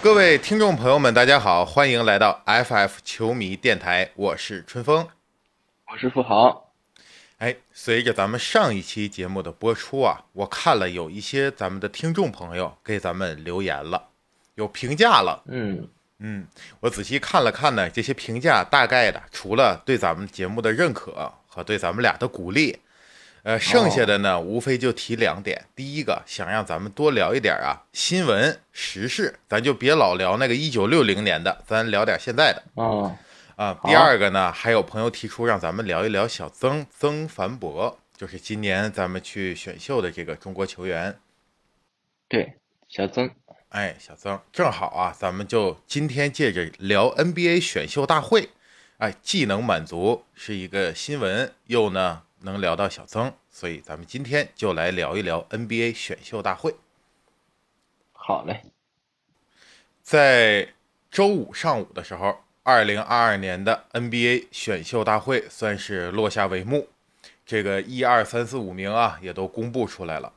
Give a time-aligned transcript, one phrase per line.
[0.00, 5.08] 各位听众朋友们，大家好，欢迎来到 FF 球迷电台，我是春风，
[5.90, 6.72] 我是付豪。
[7.38, 14.10] 哎，随着咱们上一期节目的播出啊，我看了有一些咱们的听众朋友给咱们留言了，
[14.54, 15.42] 有评价了。
[15.46, 15.88] 嗯
[16.20, 16.46] 嗯，
[16.78, 22.78] 我仔细看了看呢，这些评价大概的，除了对咱们节目的认可和对咱们俩的鼓励，
[23.42, 25.66] 呃，剩下的呢，无非就提两点。
[25.74, 32.62] 第一个，想让咱们多聊一点啊新闻时事，咱就别老聊那个一九六零年的，咱聊点现在的。
[32.74, 33.16] 哦，
[33.56, 41.18] 啊，第二个呢，还有朋友提出让咱们聊一聊小曾曾凡博，就是今年咱们去选秀的这个中国球员。
[42.28, 42.54] 对，
[42.88, 43.30] 小曾。
[43.70, 48.48] 哎，小曾，正好啊，咱们就今天借着聊 NBA 选秀大会，
[48.96, 56.74] 哎，既能满足是一个新闻，又呢能聊到小曾，所以咱们今天就来聊一聊 NBA 选秀大会。
[58.12, 58.64] 好嘞，
[60.02, 60.74] 在
[61.10, 66.88] 周五上午的时候，二零二二年的 NBA 选秀大会算是落下帷幕，
[67.46, 70.32] 这个一二三四五名啊也都公布出来了。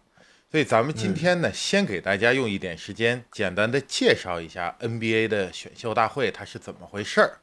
[0.50, 7.41] 所以咱们今天呢，先给大家用一点时间，简单的介绍一下 NBA 的选秀大会它是怎么回事儿啊。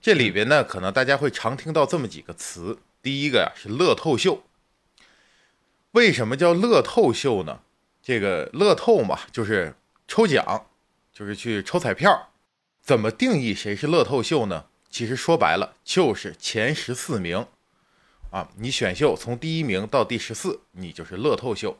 [0.00, 4.44] 这里边呢，可能大家会常听到这么几个词，第一个呀是乐透秀。
[5.92, 7.60] 为什么叫乐透秀呢？
[8.02, 9.74] 这个乐透嘛，就是
[10.06, 10.66] 抽奖，
[11.12, 12.30] 就是去抽彩票。
[12.80, 14.66] 怎么定义谁是乐透秀呢？
[14.90, 17.46] 其实说白了，就是前十四名。
[18.30, 21.78] 啊，你选秀从第一名到第十四，你就是乐透秀。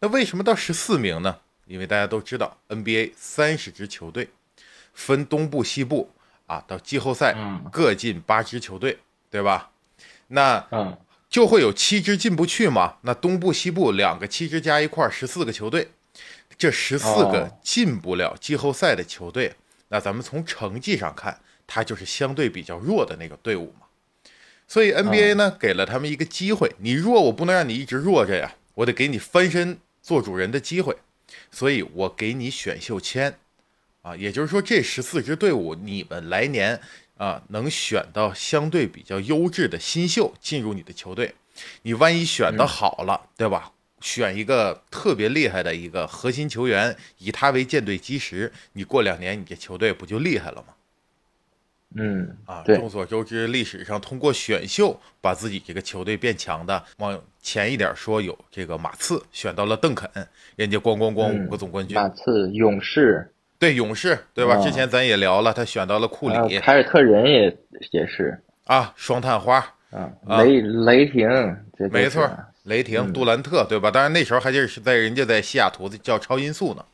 [0.00, 1.40] 那为什么到十四名呢？
[1.66, 4.28] 因为大家都知道，NBA 三十支球队
[4.92, 6.10] 分东部、西部
[6.46, 7.34] 啊，到季后赛
[7.72, 8.98] 各进八支球队，
[9.30, 9.70] 对吧？
[10.28, 10.96] 那嗯，
[11.28, 12.96] 就会有七支进不去嘛。
[13.02, 15.88] 那东部、西部两个七支加一块十四个球队，
[16.56, 19.54] 这十四个进不了季后赛的球队，
[19.88, 23.86] 那咱们从成绩上看，它就是相对比较弱的那个队伍嘛。
[24.66, 30.96] 所以 NBA 呢，给了他们一个机会，你弱，我不能让你一直弱着呀，我得给你翻身做主人的机会，
[31.50, 33.38] 所以我给你选秀签，
[34.04, 36.78] 啊，也就是说这十四支队伍，你们来年
[37.16, 41.34] 啊能选到相对比较优质的新秀进入你的球队，
[41.82, 43.72] 你万一选的好了，对吧？
[44.02, 50.74] 选一个特别厉害的一个核心球员，以他为舰队基石，你过两年你这球队不就厉害了吗？
[51.96, 60.10] 嗯啊，众所周知，历史上通过选秀把自己这个球队变强的，往前一点说，有这个马刺选到了邓肯，
[60.56, 61.94] 人家咣咣咣嗯五个总冠军。
[61.94, 63.32] 马刺、勇士，
[63.64, 64.56] 对勇士，对吧？
[64.58, 67.56] 哦之前咱也聊了，他选到了库里凯尔特人也
[67.92, 69.56] 也是啊，双探花，
[69.90, 71.26] 啊，啊雷雷霆，
[71.90, 72.30] 没错，
[72.64, 73.90] 雷霆、嗯杜兰特，对吧？
[73.90, 76.84] 当然那时候还就是在人家在西雅图叫超音速呢，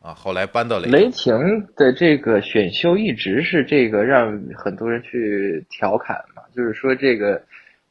[0.00, 1.36] 啊，后来搬到雷雷霆
[1.76, 7.42] 的这个选秀一直是这个让很多人去调侃嘛，就是说这个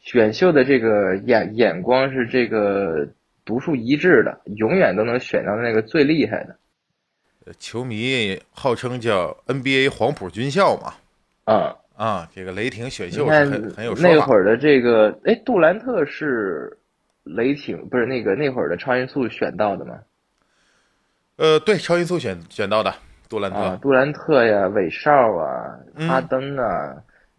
[0.02, 3.08] 选秀的这个眼眼光是这个
[3.46, 6.56] 独树一帜的，永远都能选到那个最厉害的。
[7.60, 10.94] 球迷号称叫 NBA 黄埔军校嘛，
[11.46, 14.36] 啊，啊，这个雷霆选秀是很很有说法那会。
[14.36, 16.78] 儿的这个，哎，杜兰特是
[17.24, 20.00] 雷霆不是那个那会儿的超音速选到的吗？
[21.38, 22.94] 呃，对，超音速选选到的
[23.30, 26.96] 杜兰特，啊，杜兰特呀，韦少啊，嗯哈登啊，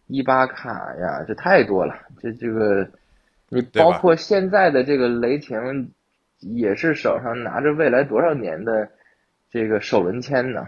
[0.06, 1.94] 伊巴卡呀，这太多了。
[2.20, 2.86] 这这个，
[3.48, 5.90] 你包括现在的这个雷霆，
[6.40, 8.88] 也是手上拿着未来多少年的
[9.56, 10.62] 这个首轮签呢？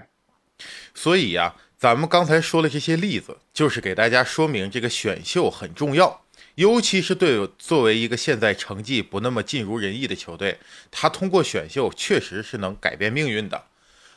[0.94, 6.22] 所以呀、咱们刚才说的这些例子，就是给大家说明这个选秀很重要，
[6.54, 10.58] 尤其是对作为一个现在成绩不那么尽如人意的球队，
[10.90, 13.62] 他通过选秀确实是能改变命运的，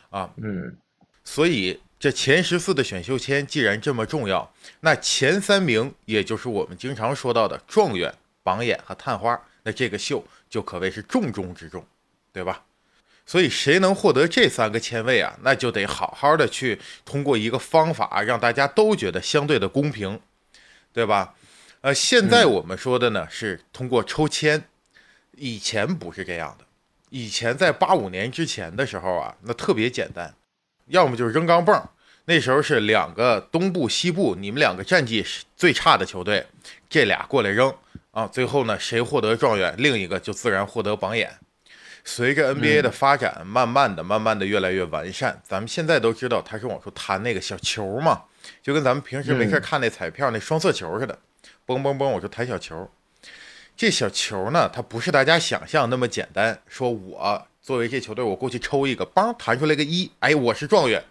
[0.09, 0.77] 啊，嗯
[1.25, 11.85] 所以这前十四的选秀签既然这么重要，那前三名也就是我们经常说到的状元、榜眼和探花，那这个秀就可谓是重中之重，
[12.31, 12.63] 对吧？
[13.31, 20.19] 所以谁能获得这三个签位啊，那就得好好的去通过一个方法，让大家都觉得相对的公平，
[20.91, 21.33] 对吧？
[21.79, 24.61] 呃，现在我们说的呢是通过抽签，
[25.37, 26.65] 以前不是这样的。
[27.09, 30.35] 以前在八五年之前的时候啊，那特别简单，
[30.87, 31.87] 要么就是扔钢镚儿。
[32.25, 36.45] 那时候是两个东部、西部，你们两个战绩是最差的球队，
[36.89, 37.73] 这俩过来扔
[38.11, 41.31] 啊，最后呢谁获得状元，另一个就自然获得榜眼。
[42.03, 48.23] 随着 NBA 的发展，慢慢的、慢慢的越来越完善，咱们现在都知道他是往出弹那个小球嘛，
[48.61, 51.17] 就跟咱们平时没事看那彩票那双色球似的，
[51.65, 52.89] 嘣嘣嘣，我就弹小球。
[53.75, 61.03] 这小球呢，它不是大家想象那么简单，说我作为这球队，我过去抽一个，梆弹出来个一，哎，我是状元。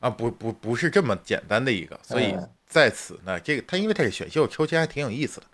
[0.00, 0.10] 啊！
[0.10, 2.34] 不不不是这么简单的一个，所以
[2.66, 5.46] 在此呢，这个他因为他是选秀抽签还挺有意思的，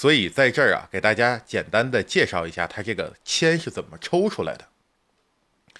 [0.00, 4.66] 所以在这儿啊，给大家简单的介绍一下它这个签是怎么抽出来的。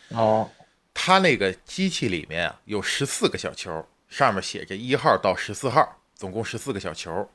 [0.09, 0.51] 哦，
[0.93, 7.31] 它那个机器里面啊有十四个小球，上面写着一号到十四号，总共十四个小球。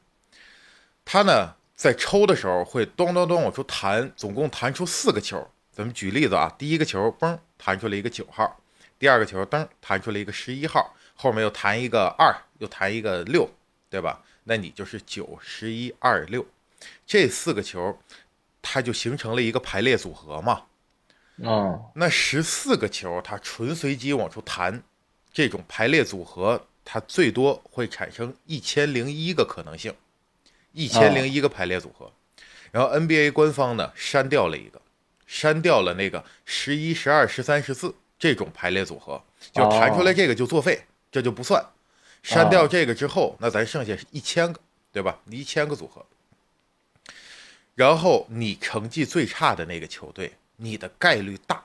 [1.03, 5.49] 它呢在抽的时候会咚咚咚往出弹，总共弹出四个球。
[5.71, 8.61] 咱们举例子啊，第一个球嘣弹出了一个九号，
[8.99, 13.49] 第二个球噔弹出了一个十一号，后面又弹一个二，又弹一个六，
[13.89, 14.21] 对吧？
[14.43, 16.45] 那你就是九十一二六，
[17.05, 17.97] 这四个球，
[18.61, 20.63] 它就形成了一个排列组合嘛。
[21.43, 24.81] 哦，那十四个球它纯随机往出弹，
[25.33, 29.93] 这种排列组合，它最多会产生一千零一个可能性，
[30.71, 32.11] 一千零一个排列组合。
[32.71, 34.81] 然后 NBA 官方呢删掉了一个，
[35.25, 39.21] 删掉了那个十一、十二、十三、十四这种排列组合，
[39.51, 41.63] 就弹出来这个就作废，这就不算。
[42.23, 44.59] 删掉这个之后，那咱剩下是一千个，
[44.91, 45.19] 对吧？
[45.29, 46.05] 一千个组合。
[47.75, 50.33] 然后你成绩最差的那个球队。
[50.57, 51.61] 你的概率大，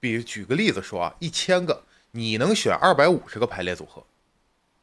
[0.00, 4.04] 比如举个例子说啊，一千个你能选二百五十个排列组合，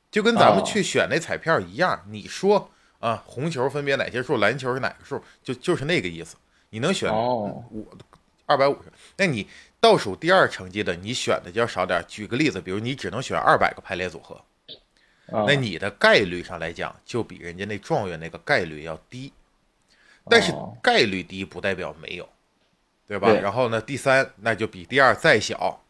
[0.10, 2.02] 就跟咱们去选那彩票一样。
[2.08, 6.38] 你说啊，红球分别哪些数，蓝球是哪个数，就就是那个意思。
[6.70, 7.86] 你能选五
[8.46, 9.46] 二百五十，那你
[9.82, 12.02] 倒数第二成绩的，你选的就要少点。
[12.08, 14.42] 举个例子，比如你只能选二百个排列组合，
[15.46, 19.34] 那你的概率上来讲，就比人家那状元那个概率要低。
[20.30, 22.28] 但是概率低不代表没有。
[23.08, 23.30] 对吧？
[23.34, 25.84] 然后呢，第三那就比第二再小。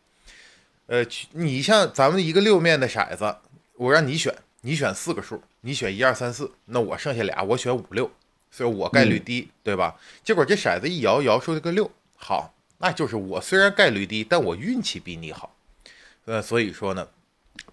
[0.88, 3.38] 呃，你像咱们一个六面的骰子，
[3.76, 8.10] 我让你选，你选四个数，你选一二三四，那我剩下俩，我选五六，
[8.50, 10.00] 所以我概率低，对吧？
[10.24, 15.56] 结果这骰子一摇，摇出了个六，好，那就是我虽然概率低，但我运气比你好。
[16.26, 17.08] 呃，所以说呢，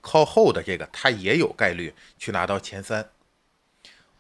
[0.03, 3.09] 靠后的这个他也有概率去拿到前三。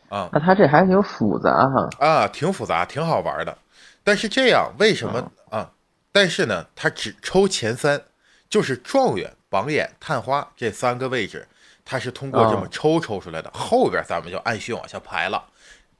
[0.08, 1.88] 啊，那他这还挺复杂哈。
[1.98, 3.56] 啊，挺复杂，挺好玩的。
[4.02, 5.70] 但是这样为什么啊？
[6.12, 8.00] 但是呢，他只抽前三，
[8.48, 11.46] 就是状元、榜眼、探花这三个位置，
[11.84, 13.50] 他是通过这么抽抽出来的。
[13.52, 15.44] 后边咱们就按序往下排了。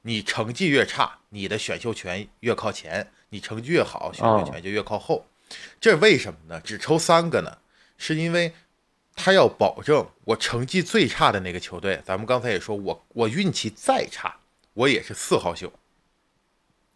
[0.01, 5.25] 你成绩越差，你的选秀权越靠前；你成绩越好，选秀权就越靠后。
[5.79, 6.59] 这为什么呢？
[6.63, 7.57] 只抽三个呢？
[7.97, 8.53] 是因为
[9.21, 12.01] 他要保证我成绩最差的那个球队。
[12.05, 14.37] 咱们刚才也说，我我运气再差，
[14.73, 15.73] 我也是四号秀。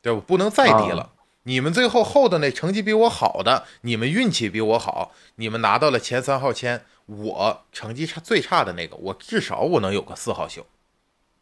[0.01, 0.21] 对吧？
[0.25, 1.11] 不能再低了。
[1.43, 10.65] 你们最后后的那成绩比我好的，你们运气比我好，你们拿到了前三号签，我成绩差最差的那个，我至少我能有个四号秀，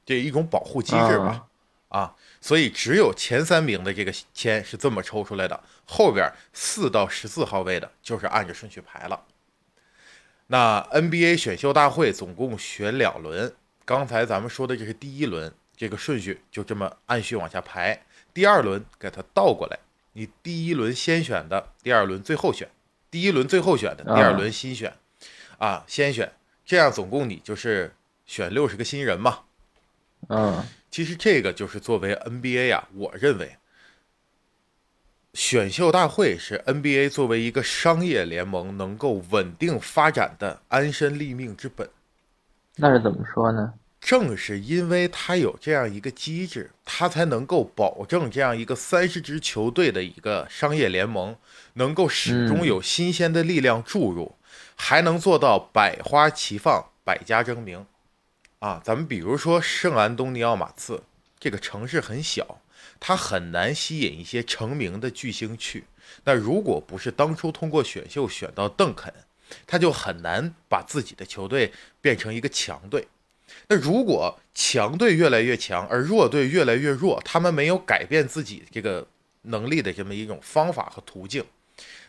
[0.03, 1.45] 这一种保护机制吧。
[1.89, 9.19] 啊，所以只有前三名的这个签是这么抽出来的，后边四到十四号位的就是按着顺序排了。
[10.51, 13.53] 那 NBA 选秀大会总共选两轮，
[13.85, 17.97] 刚才咱们说的这是第一轮，这个顺序就这么按序往下排。
[18.33, 19.79] 第二轮给它倒过来，
[20.11, 22.67] 你第一轮先选的，第二轮最后选；
[23.09, 24.93] 第一轮最后选的，第二轮新选，
[25.57, 26.29] 啊，先选，
[26.65, 27.95] 这样总共你就是
[28.25, 29.39] 选六十个新人嘛。
[30.27, 33.55] 嗯，其实这个就是作为 NBA 啊，我认为
[35.33, 41.89] 选秀大会是 NBA 作为一个商业联盟能够稳定发展的安身立命之本。
[42.75, 43.73] 那是怎么说呢？
[44.01, 51.35] 正是因为它有这样一个机制，它才能够保证这样一个三十支球队的一个商业联盟
[51.73, 54.35] 能够始终有新鲜的力量注入，
[54.75, 57.85] 还能做到百花齐放、百家争鸣。
[58.59, 61.03] 啊，咱们比如说圣安东尼奥马刺
[61.39, 62.59] 这个城市很小，
[63.01, 65.83] 它很难吸引一些成名的巨星去。
[66.23, 69.11] 那如果不是当初通过选秀选到邓肯，
[69.65, 73.07] 他就很难把自己的球队变成一个强队。
[73.67, 79.05] 那如果强队越来越强，而弱队越来越弱，他们没有改变自己这个
[79.41, 81.43] 能力的这么一种方法和途径，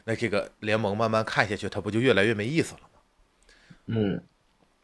[0.05, 2.89] 那这个联盟慢慢看下去，它不就越来越没意思了吗？
[3.87, 4.23] 嗯，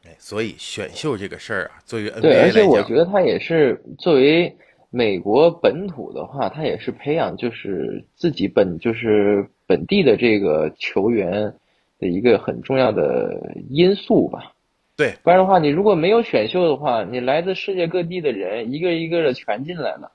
[0.05, 4.57] 哎，所以选秀这个事儿啊，作为 NBA 对，而且我觉得他也是作为
[4.91, 11.55] 美国本土的话，它也是培养就是自己本就是本地的这个球员
[11.99, 14.53] 的一个很重要的因素吧。
[14.97, 20.11] 对，不然的话，你如果没有选秀的话，你来自世界各地的人一个一个的全进来了，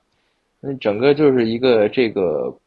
[0.60, 2.58] 那整个就是一个这个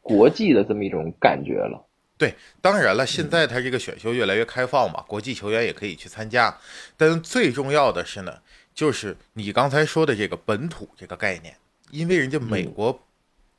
[0.00, 1.84] 国际的这么一种感觉了。
[2.16, 6.56] 对，当然了，现在他这个选秀越来越开放嘛，国际球员也可以去参加。
[6.96, 8.32] 但最重要的是呢，
[8.74, 11.56] 就是你刚才说的这个本土这个概念，
[11.90, 13.00] 因为人家美国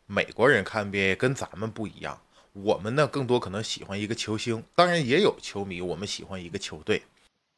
[0.05, 2.19] 美国人看 NBA 跟咱们不一样，
[2.51, 7.01] 我们呢更多可能喜欢一个球星，当然也有球迷我们喜欢一个球队，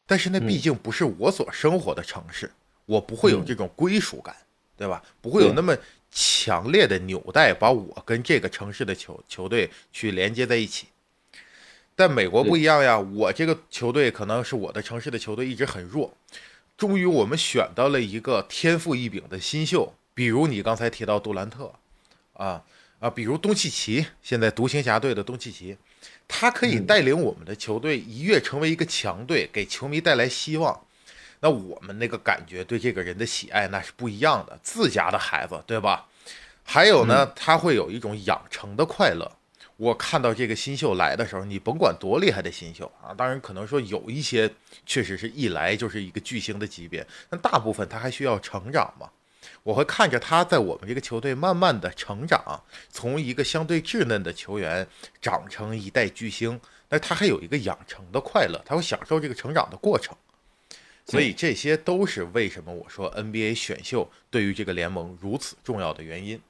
[0.06, 2.52] 但是那毕竟不是我所生活的城市，
[2.86, 4.36] 我不会有这种归属感，
[4.78, 5.04] 对吧？
[5.20, 5.76] 不会有那么
[6.12, 10.88] 强烈的纽带把我跟这个城市的球球队去连接在一起。
[11.96, 16.16] 但美国不一样呀，我这个球队可能是我的城市的球队一直很弱，
[16.78, 21.74] 终于我们选到了一个天赋异禀的新秀，比如你刚才提到杜兰特，
[22.34, 22.64] 啊
[23.00, 25.76] 啊，比如东契奇，现在独行侠队的东契奇，
[26.28, 30.80] 他可以带领我们的球队一跃成为一个强队，给球迷带来希望。
[31.40, 36.08] 那我们那个感觉对这个人的喜爱那是不一样的，自家的孩子，对吧？
[36.64, 39.32] 还有呢，他会有一种养成的快乐。
[39.78, 44.52] 我看到这个新秀来的时候，你甭管多厉害的新秀啊，当然可能说有一些
[44.86, 49.10] 确实是一来就是一个巨星的级别，但大部分他还需要成长嘛。
[49.62, 54.86] 我会看着他在我们这个球队慢慢的成长，从一个相对稚嫩的球员
[55.22, 60.16] 长成一代巨星，那他还有一个养成的快乐，他会享受这个成长的过程。
[61.06, 66.42] 所以这些都是为什么我说 NBA 选秀对于这个联盟如此重要的原因。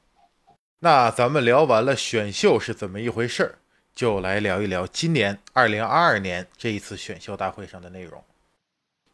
[0.79, 3.55] 那咱们聊完了选秀是怎么一回事儿，
[3.95, 8.23] 就来聊一聊今年二零二二年这一次选秀大会上的内容。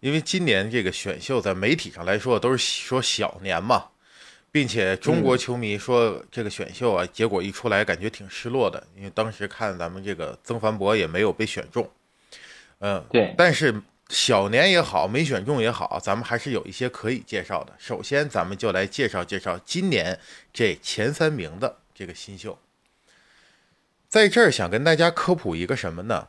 [0.02, 3.86] 因为今年这个选秀在媒体上来说都是说小年嘛，
[4.52, 11.90] 并且中国球迷说这个选秀啊，结果一出来感觉挺失落的，因为当时看咱们这个曾凡博也没有被选中，
[12.80, 13.82] 嗯，对，但是。
[14.14, 17.74] 小年也好，没选中也好，咱们还是有一些可以介绍的。
[17.80, 20.20] 首先，咱们就来介绍介绍今年
[20.54, 22.60] 这前三名的这个新秀。
[24.08, 26.28] 在这儿想跟大家科普一个什么呢？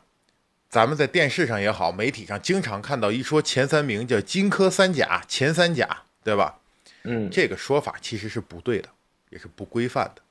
[0.67, 6.59] 咱们在电视上也好，媒体上经常看到一说前三名叫“金科三甲”，前三甲，对吧？
[7.03, 8.89] 嗯，这个说法其实是不对的，
[9.29, 10.23] 也是不规范的。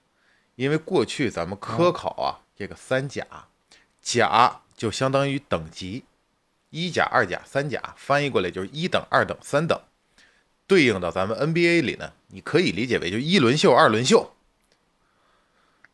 [0.57, 3.25] 因为过去咱们科考啊，这个三甲，
[4.03, 6.03] 甲就相当于等级。
[6.75, 9.81] 一甲、二甲、三甲，翻译过来就是一等、二等、三等，
[10.67, 14.35] 对应到咱们 NBA 里呢，你可以理解为就一轮秀、二轮秀。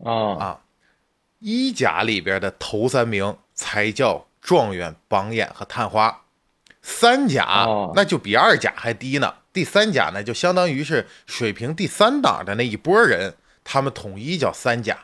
[0.03, 0.11] 啊
[0.41, 0.61] 啊，
[1.39, 6.23] 一甲里边的头三名才叫状元、榜眼和探花，
[6.81, 9.35] 三甲那就比二甲还低呢。
[9.53, 14.97] 第三甲呢，就相当于是水平第三档的那一波人，他们统一叫三甲。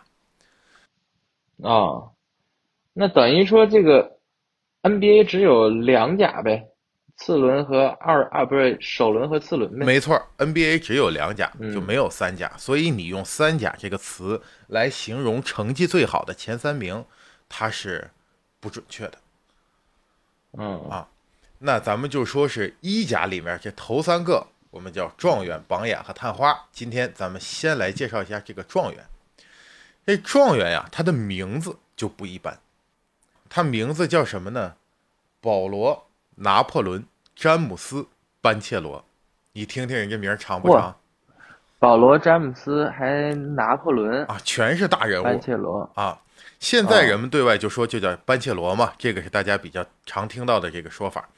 [1.63, 2.17] 啊，
[2.95, 4.16] 那等于说这个。
[4.87, 6.65] NBA 只有两甲呗，
[7.17, 9.85] 次轮和二啊不是首轮和次轮呗。
[9.85, 17.05] 没错，NBA 只有两甲，就没有三甲，所以你用三甲这个词来形容成绩最好的前三名，
[17.49, 18.11] 它是
[18.61, 19.15] 不准确的。
[20.57, 21.09] 嗯啊，
[21.59, 26.57] 那咱们就说是一甲里面这头三个，我们叫状元、榜眼和探花。
[26.71, 29.05] 今天咱们先来介绍一下这个状元。
[30.07, 32.57] 这状元呀，他的名字就不一般。
[33.49, 34.75] 他名字叫什么呢？
[35.41, 35.95] 保罗·
[36.37, 37.01] 拿破仑·
[37.35, 38.03] 詹姆斯·
[38.41, 39.05] 班切罗，
[39.53, 40.97] 你听听人家名长不长？
[41.79, 45.25] 保罗·詹姆斯还拿破仑啊，全是大人物。
[45.25, 46.19] 班切罗啊，
[46.59, 51.29] 现在人们对外就说就叫班切罗嘛，这个是大家比较常听到的这个说法。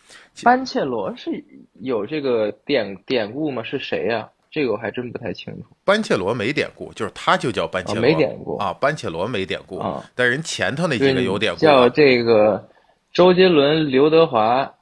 [0.45, 1.45] 班切罗是
[1.81, 3.63] 有这个典典故吗？
[3.63, 4.29] 是谁呀？
[4.51, 5.65] 这个我还真不太清楚。
[5.85, 8.73] 班切罗没典故，就是他就叫班切罗，没典故啊。
[8.73, 9.83] 班切罗没典故，
[10.15, 11.61] 但人前头那几个有典故。
[11.61, 12.69] 叫这个
[13.13, 14.75] 周杰伦、刘德华、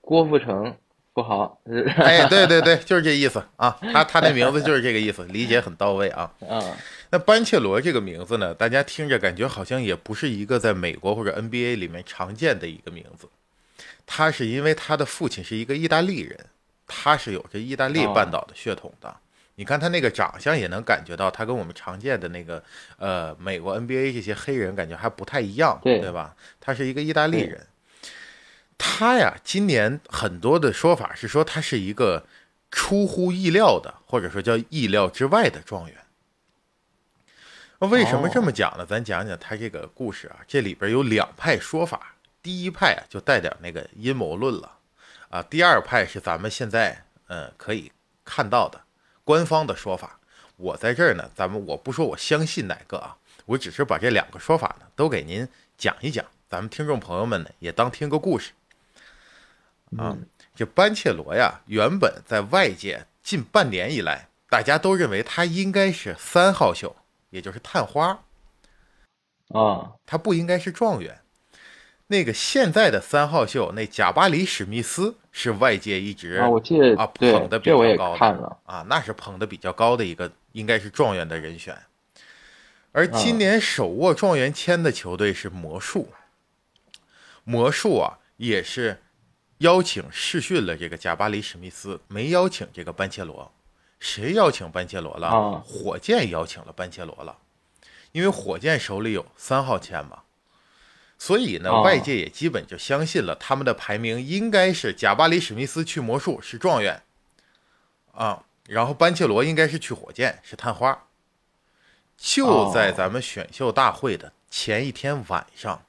[0.00, 0.74] 郭富城，
[1.14, 1.60] 不好。
[1.98, 3.78] 哎，对对对，就是这意思啊。
[3.92, 6.32] 他他那名字就是这个意思，理解很到位啊。
[6.48, 6.60] 啊，
[7.10, 13.28] 那班切罗这个名字呢，大家听着感觉好像也不是一个在美国或者 NBA 里面常见的一个名字。
[14.04, 16.38] 他是因为他的父亲是一个意大利人。
[16.86, 19.14] 他是有着意大利半岛的血统的，
[19.56, 22.62] 你看他那个长相也能感觉到，他跟我们常见的那个
[22.98, 26.36] 呃美国 NBA 这些黑人感觉还不太一样，对吧？
[26.60, 27.66] 他是一个意大利人，
[28.78, 32.26] 他呀，今年很多的说法是说他是一个
[32.70, 35.96] 出乎意料的，或者说叫意料之外的状元。
[37.80, 38.86] 为什么这么讲呢？
[38.86, 44.75] 咱讲讲他这个故事啊，这里边有两派说法，第一派啊就带点那个阴谋论了。
[45.36, 47.92] 啊，第二派是咱们现在嗯可以
[48.24, 48.80] 看到的
[49.22, 50.18] 官方的说法。
[50.56, 58.52] 我在这儿呢，咱们我不说我相信哪个啊，我只是把这两个说法呢都给您讲一讲，咱们听众朋友们呢也当听个故事。
[59.98, 60.16] 啊，
[60.54, 66.96] 这班切罗呀，原本在外界近半年以来，大家都认为他应该是三号秀，
[67.28, 68.22] 也就是探花。
[69.48, 71.20] 啊，他不应该是状元。
[72.08, 81.76] 那个现在的三号秀，那贾巴里史密斯是外界一直啊，我记得啊捧的比较高的啊，那是捧的比较高的一个，应该是状元的人选。
[82.90, 86.08] 而今年手握状元签的球队是魔术，
[87.44, 89.02] 魔术啊也是
[89.58, 93.52] 邀请试训了这个贾巴里史密斯，没邀请这个班切罗。
[94.00, 95.60] 谁邀请班切罗了？
[95.60, 97.36] 火箭邀请了班切罗了，
[98.12, 100.22] 因为火箭手里有三号签嘛，
[101.18, 107.02] 所以呢，外界也基本就相信了他们的排名应该是贾巴里史密斯去魔术是状元，
[108.12, 111.06] 啊，然后班切罗应该是去火箭是探花。
[112.16, 115.84] 就在咱们选秀大会的前一天晚上，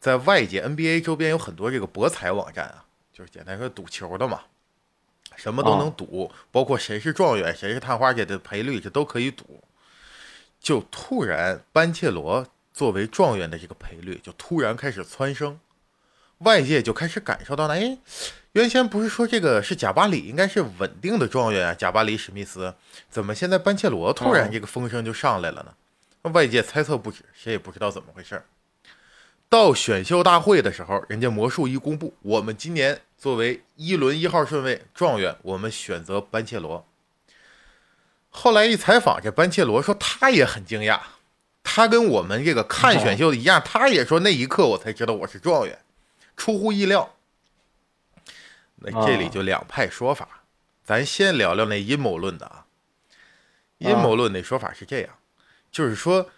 [0.00, 4.42] 在外界 NBA 周边有很多这个博彩网站啊，就是简单说赌球的嘛。
[5.36, 9.62] 什么都能赌，包括谁是状元，谁是探花，这的赔率这都可以赌。
[10.58, 12.44] 就突然班切罗
[12.78, 15.58] 作为状元的这个赔率就突然开始蹿升，
[16.38, 17.98] 外界就开始感受到了，哎，
[18.52, 22.72] 原先不是说这个是贾巴里应该是稳定的状元啊，贾巴里史密斯，
[23.10, 26.30] 怎么现在班切罗突然这个风声就上来了呢？
[26.30, 28.44] 外界猜测不止，谁也不知道怎么回事儿。
[29.48, 36.86] 到选秀大会的时候，人家魔术一公布，我们今年作为一轮一号顺位状元，我们选择班切罗。
[38.28, 41.00] 后来一采访，这班切罗说他也很惊讶，
[41.70, 45.78] 他跟我们这个看选秀的一样，他也说那一刻我才知道我是状元，
[46.34, 47.14] 出乎意料。
[48.76, 50.40] 那这里就两派说法，
[50.82, 52.64] 咱先聊聊那阴谋论的啊。
[53.76, 55.18] 阴谋论那说法是这样，
[55.70, 56.30] 就是说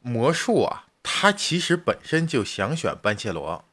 [0.00, 0.84] 魔术啊。
[1.02, 3.64] 他其实本身就想选班切罗，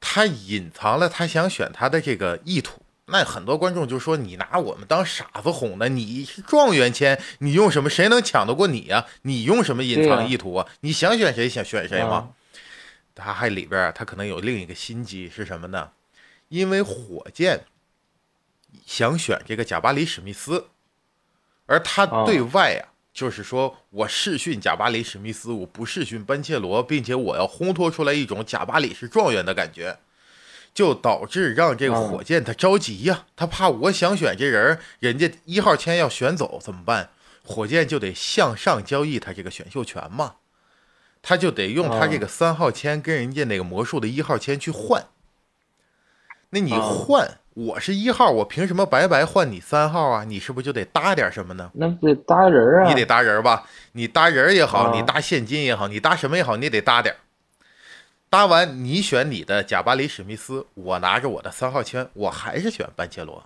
[0.00, 2.79] 他隐藏了他想选他的这个意图。
[3.10, 5.88] 那很多观众就说：“你拿我们当傻子哄呢？
[5.88, 7.90] 你是状元签，你用什么？
[7.90, 9.06] 谁能抢得过你呀？
[9.22, 10.66] 你用什么隐藏意图啊？
[10.80, 12.30] 你想选谁想选谁吗？”
[13.14, 15.90] 他还里边他可能有另一个心机是什么呢？
[16.48, 17.64] 因为火箭
[18.86, 20.68] 想选这个贾巴里史密斯，
[21.66, 22.88] 而他对外啊。
[23.12, 29.98] 就是说，我试训贾巴里史密斯，我不试训班切罗，并且我要烘托出来一种贾巴里是状元的感觉，
[30.72, 37.10] 就导致让这个火箭他着急呀，他怕我想选这人，人家一号签要选走怎么办？
[37.42, 40.36] 火箭就得向上交易他这个选秀权嘛，
[41.20, 45.06] 他就得用他这个三号签跟人家那个魔术的一号签去换。
[46.50, 47.38] 那你换？
[47.54, 50.24] 我是一号，我凭什么白白换你三号啊？
[50.24, 51.68] 你是不是就得搭点什么呢？
[51.74, 52.88] 那得搭人啊！
[52.88, 53.68] 你得搭人吧？
[53.92, 57.16] 你搭人也好，你搭现金也好，你搭什么也好，你得搭点。
[58.30, 63.44] 搭完你选你的贾巴里史密斯，我拿着我的三号签，我还是选班切罗。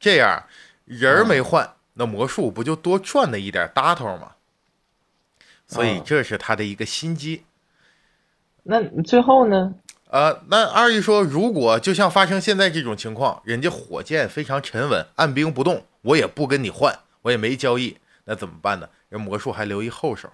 [0.00, 0.44] 这样
[0.86, 4.32] 人没换，那魔术不就多赚了一点搭头吗？
[5.66, 7.44] 所以这是他的一个心机。
[8.62, 9.74] 那最后呢？
[10.08, 18.88] 呃，那二姨说，如果就像发生现在这种情况，人家火箭非常沉稳，按兵不动，我也不跟你换，我也没交易，那怎么办呢？
[19.10, 20.30] 人魔术还留一后手，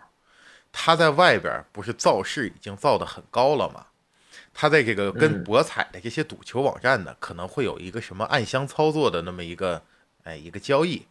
[0.71, 3.87] 他在外边不是造势已经造的很高了吗？
[4.61, 9.81] 他在这个跟博彩的这些赌球网站呢，可能会有一个什么暗箱操作的那么一个，
[10.25, 11.07] 哎，一个交易。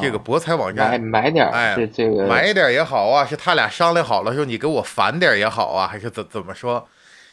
[0.00, 6.88] 这个博彩网站买买点，哎，这个买点也好啊，是他俩商量好了说你给我返点也好啊，还是怎怎么说？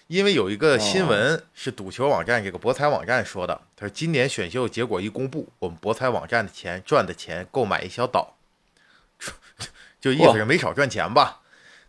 [0.07, 8.33] 因为有一个新闻是赌球网站这个博彩网站说的，他说今年选秀结果一公布，我们博彩网站的钱赚的钱购买一小岛，
[10.01, 11.41] 就意思是没少赚钱吧？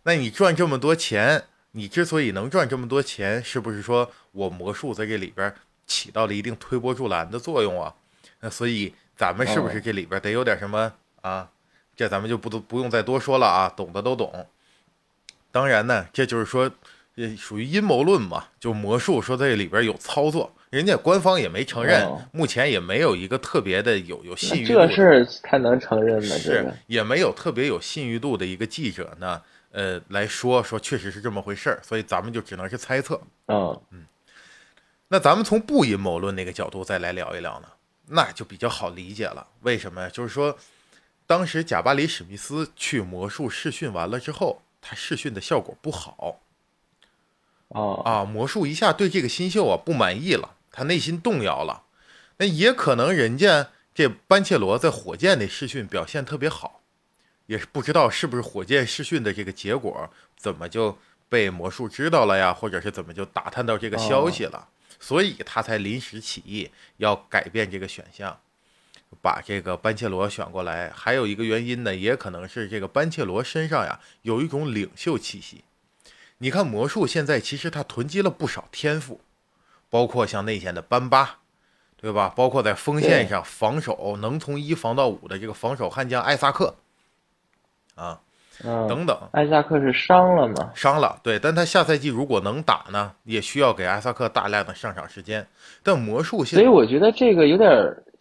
[0.03, 5.53] 那你赚这么多钱，你之所以能赚这么多钱，是不是说我魔术在这里边
[5.85, 7.93] 起到了一定推波助澜的作用啊？
[8.39, 11.49] 那所以咱们是不是这里边得有点什么啊？
[11.95, 14.47] 这咱们就不都不用再多说了啊，懂的都懂。
[15.51, 16.71] 当然呢，这就是说。
[17.15, 18.45] 也属于阴谋论嘛？
[18.59, 24.65] 就魔术说在里边有操作，人家官方也没承认，目前也没有一个特别的有有信誉。
[24.65, 26.35] 这事他能承认吗？
[26.35, 29.39] 是也没有特别有信誉度的一个记者呢，
[29.73, 33.19] 呃，来说说确实是这么回事儿，所以咱们就只能是猜测。
[33.47, 34.05] 嗯嗯，
[35.07, 37.67] 那咱们从不阴谋论那个角度再来聊一聊呢，
[38.07, 39.47] 那就比较好理解了。
[39.61, 40.09] 为什么呀？
[40.09, 40.55] 就是说，
[41.25, 46.39] 当时贾巴里史密斯去魔术试训完了之后，他试训的效果不好。
[47.69, 48.23] 哦啊！
[48.23, 51.85] 魔术一下对这个新秀啊不满意了，他内心动摇了。
[52.37, 56.82] 那也可能人家这班切罗在火箭的试训表现特别好，
[57.45, 60.97] 也是不知道是不是火箭试训的这个结果怎么就
[61.29, 64.67] 被魔术知道了呀，或者是怎么就打探到这个消息了，
[64.99, 68.39] 所以他才临时起意要改变这个选项，
[69.21, 70.89] 把这个班切罗选过来。
[70.91, 75.63] 还有一个原因呢，也可能是这个班切罗身上呀有一种领袖气息。
[76.37, 79.21] 你看魔术现在其实他囤积了不少天赋，
[79.89, 81.39] 包括像内线的班巴，
[81.97, 82.33] 对吧？
[82.35, 86.75] 包括在锋线上防守能从一防到五的这个防守悍将艾萨克，
[87.95, 88.19] 啊，
[88.63, 89.17] 嗯，等等。
[89.31, 90.71] 艾萨克是伤了吗？
[90.75, 95.45] 伤了，对，但他下赛季如果能打呢，也需要给艾萨克大量的上场时间。
[95.81, 97.69] 但魔术现所以我觉得这个有点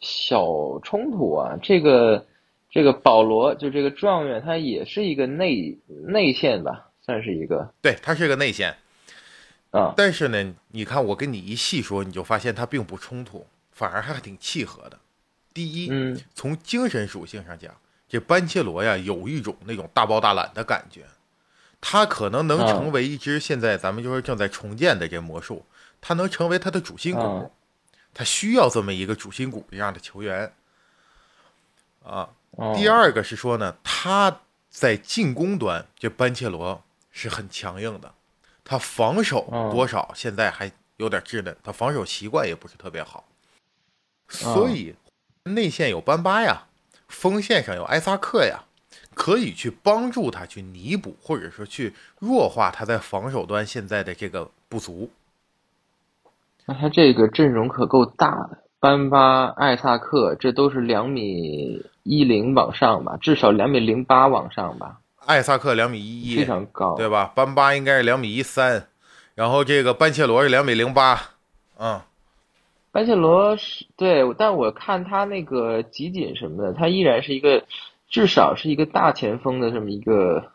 [0.01, 0.45] 小
[0.83, 1.57] 冲突啊。
[1.63, 2.25] 这个
[2.71, 8.75] 这个保罗就这个状元，他也是一个内内线吧，算是一个对他是个内线，
[9.71, 9.95] 啊。
[9.97, 14.99] 但是呢，你看我跟你一细说，你就发现他并不冲突，反而还挺契合的。
[15.55, 17.75] 第一，嗯从精神属性上讲，
[18.13, 21.07] 这班切罗呀有一种那种大包大揽的感觉，
[21.81, 22.71] 他可能能啊。
[22.71, 25.65] 成为一支现在咱们就是正在重建的这魔术，
[25.99, 27.49] 他能成为他的主心骨啊，
[28.13, 30.53] 他需要这么一个主心骨这样的球员。
[32.05, 32.29] 啊。
[32.51, 32.75] 哦。
[32.77, 38.13] 第二个是说呢，他在进攻端，这班切罗是很强硬的，
[38.63, 43.25] 他防守嗯多少现在还有点稚嫩，他防守习惯也不是特别好，
[44.29, 44.95] 嗯所以
[45.45, 46.67] 内线有班巴呀，
[47.13, 48.65] 锋线上有埃萨克呀，
[49.15, 55.11] 可以去帮助他去弥补，或者说去弱化他在防守端现在的这个不足。
[56.65, 66.97] 那他这个阵容可够大的，班巴、艾萨克，这都是两米一零往上吧，至少两米零八往上吧，艾萨克两米一非，常高。
[66.97, 67.31] 对吧？
[67.35, 68.89] 班巴应该是两米一三，
[69.35, 71.21] 然后这个班切罗是两米零八，
[71.79, 72.01] 嗯。
[72.93, 77.65] 班切罗是对，但我看他那个集锦什么的，他依然是一个，
[78.09, 80.53] 至少是一个大前锋的这么一个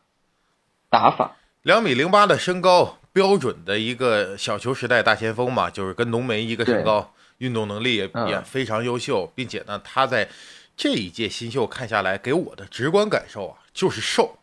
[0.89, 1.35] 打法。
[1.63, 10.29] 两米零八的身高，标准的一个小球时代大前锋嘛，就是跟浓眉一个身高，运动能力也嗯也非常优秀，并且呢，他在
[10.77, 14.37] 这一届新秀看下来，给我的直观感受啊，就是瘦，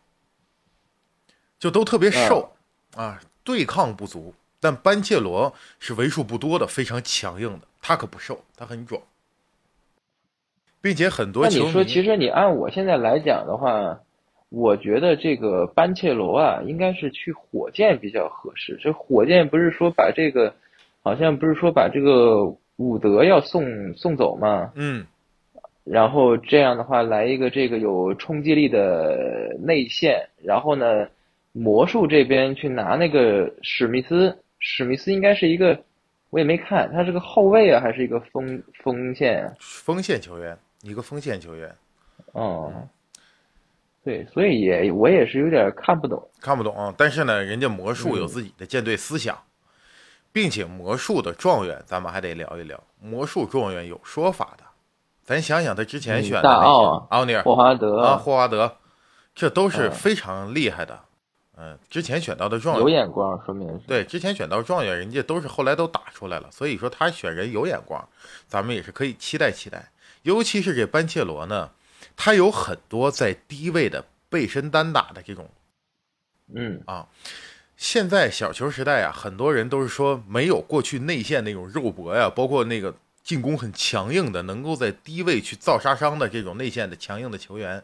[1.57, 2.51] 就都特别瘦
[2.97, 4.35] 啊，对抗不足。
[4.65, 8.99] 但班切罗是为数不多的非常强硬的，他可不瘦，他很壮，
[10.81, 13.99] 并且很多那你说，其实你按我现在来讲的话，
[14.49, 18.75] 我觉得这个班切罗啊，应该是去火箭比较合适。
[18.81, 20.55] 这火箭不是说把这个，
[21.03, 22.43] 好像不是说把这个
[22.77, 24.71] 伍德要送送走吗？
[24.73, 25.05] 嗯
[25.83, 31.07] 然后这样的话来一个这个有冲击力的内线，然后呢，
[31.51, 35.79] 魔术这边去拿那个史密斯，史密斯应该是一个，
[36.29, 39.53] 我也没看，他是个后卫啊，还是一个锋锋线啊？
[39.59, 41.73] 锋线球员，一个锋线球员。
[42.31, 42.71] 哦，
[44.03, 46.29] 对，所以也我也是有点看不懂。
[46.41, 49.37] 看不懂，但是呢，人家魔术嗯有自己的舰队思想，
[50.31, 52.81] 并且魔术的状元，咱们还得聊一聊。
[52.99, 54.63] 魔术状元有说法的，
[55.23, 58.77] 咱想想他之前嗯选的啊奥尼尔霍华德啊、霍华德，
[59.33, 60.99] 这都是嗯非常厉害的。
[61.57, 63.87] 嗯，之前选到的状元有，眼光，说明是。
[63.87, 68.05] 对，之前选到状元，人家都是后来都打出来了，所以说他选人有眼光，
[68.47, 69.91] 咱们也是可以期待期待。
[70.23, 71.71] 尤其是这班切罗呢，
[72.17, 75.49] 他有很多在低位的背身单打的这种
[76.53, 77.07] 嗯啊
[77.77, 87.83] 现在小球时代啊，很多人都是说没有过去内线那种肉搏呀，包括那个进攻很强硬的，能够在低位去造杀伤的这种内线的强硬的球员。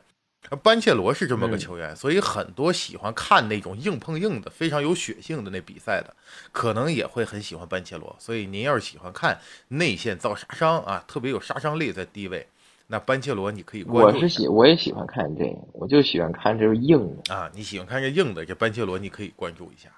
[0.49, 6.13] 而班切罗是这么个嗯球员，所以很多喜欢看那种硬碰硬的、非常有血性的那比赛的，
[6.51, 8.13] 可能也会很喜欢班切罗。
[8.19, 12.45] 所以您要是喜欢看内线造杀伤啊，特别有杀伤力在低位，
[12.87, 17.33] 那班切罗你可以关注我是喜，我也喜欢看这个，我就喜欢看这种硬的。
[17.33, 17.49] 啊。
[17.53, 19.89] 你喜欢看这硬的，这班切罗你可以关注一下。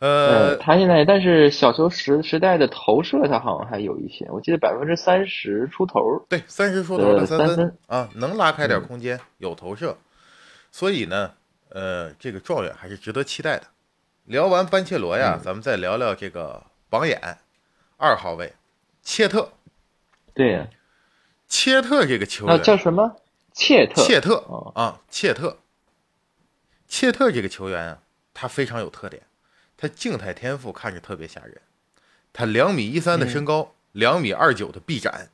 [0.00, 0.08] 呃，
[0.50, 6.24] 呃，他现在但是小球时时代的投射，他好像还有一些，我记得百分之三十出头。
[6.28, 9.96] 对，三十出头的呃三分啊，能拉开点嗯空间，有投射，
[10.70, 11.32] 所以呢，
[11.70, 13.64] 呃，这个状元还是值得期待的。
[14.24, 17.38] 聊完班切罗呀，嗯咱们再聊聊这个榜眼
[17.96, 18.52] 二号位
[19.02, 19.50] 切特。
[20.34, 20.68] 对呀，
[21.48, 23.16] 切特这个球那员，叫什么？
[23.52, 24.02] 切特。
[24.02, 25.56] 切特哦啊，切特，
[26.86, 27.98] 切特这个球员啊，
[28.32, 29.22] 他非常有特点，
[29.80, 31.56] 他静态天赋看着特别吓人，
[32.32, 35.30] 他两米一三的身高，两、米二九的臂展，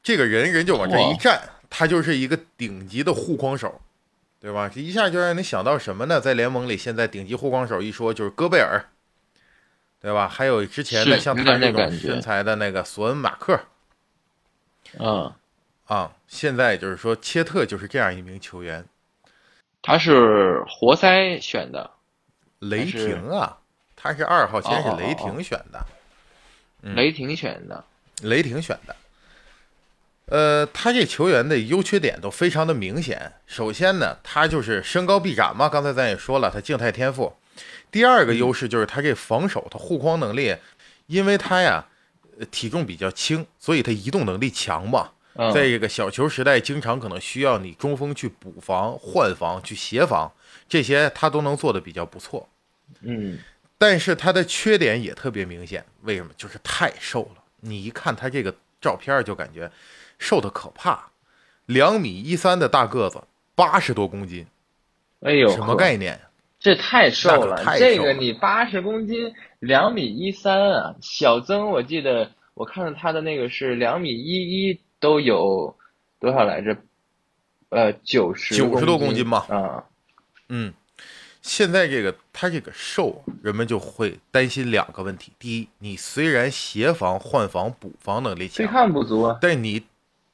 [0.00, 3.80] 这个人人就往这一站，他就是一个顶级的护框手，
[4.38, 4.70] 对吧？
[4.72, 6.20] 这一下就让你想到什么呢？
[6.20, 8.88] 在联盟里，现在顶级护框手一说就是戈贝尔，
[10.00, 10.28] 对吧？
[10.28, 13.60] 还有之前的像他这种那感觉身材的那个索恩马克，
[15.00, 15.32] 嗯，
[15.86, 18.86] 啊，现在就是说切特就是这样一名球员，
[19.82, 21.90] 他是活塞选的。
[22.60, 23.58] 雷霆啊，
[23.96, 25.86] 他是二号签，是雷霆选的，
[26.82, 27.84] 嗯雷霆选的。
[28.22, 28.96] 雷霆选的。
[30.26, 33.32] 呃，他这球员的优缺点都非常的明显。
[33.46, 37.34] 首先呢，他就是身高臂展嘛，刚才咱也说了，他静态天赋。
[37.90, 40.54] 第二个优势就是他这防守，他护框能力，
[41.06, 41.86] 因为他呀，
[42.38, 45.10] 呃体重比较轻，所以他移动能力强嘛。
[45.34, 50.30] 嗯在这个小球时代，经常可能需要你中锋去补防、换防、去协防，
[50.70, 52.48] 这些他都能做的比较不错。
[53.02, 53.38] 嗯
[53.76, 56.30] 但是他的缺点也特别明显，为什么？
[56.36, 57.42] 就是太瘦了。
[57.60, 59.70] 你一看他这个照片儿就感觉
[60.18, 61.10] 瘦的可怕，
[61.66, 63.20] 两米一三的大个子，
[63.54, 64.46] 八十多公斤，
[65.20, 66.20] 哎呦，什么概念？
[66.58, 75.74] 这太瘦了，太瘦了这个你八十公斤，两米一三啊，小曾我记得我看到他的那个是两米一一都有
[76.20, 76.76] 多少来着？
[77.70, 79.84] 呃，九十九十多公斤吧啊，嗯，
[81.42, 89.86] 现在这个他这个瘦，人们就会担心两个问题：第一，你虽然协防、换防、补防能力对强，抗不足啊，但是你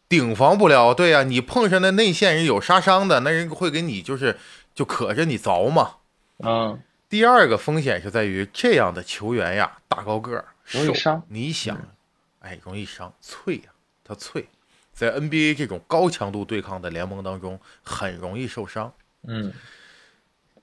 [0.08, 0.92] 顶防不了。
[0.92, 4.36] 对呀、你碰上那内线人有杀伤的，那人会给你就是
[4.74, 5.96] 就可着你凿嘛。
[6.38, 11.22] 嗯，第二个风险是在于这样的球员呀，大高个容易伤。
[11.28, 11.80] 你想，
[12.40, 13.70] 哎，容易伤，脆呀，
[14.02, 14.48] 他脆，
[14.92, 18.92] 在 NBA 这种高强度对抗的联盟当中，很容易受伤。
[19.28, 19.52] 嗯，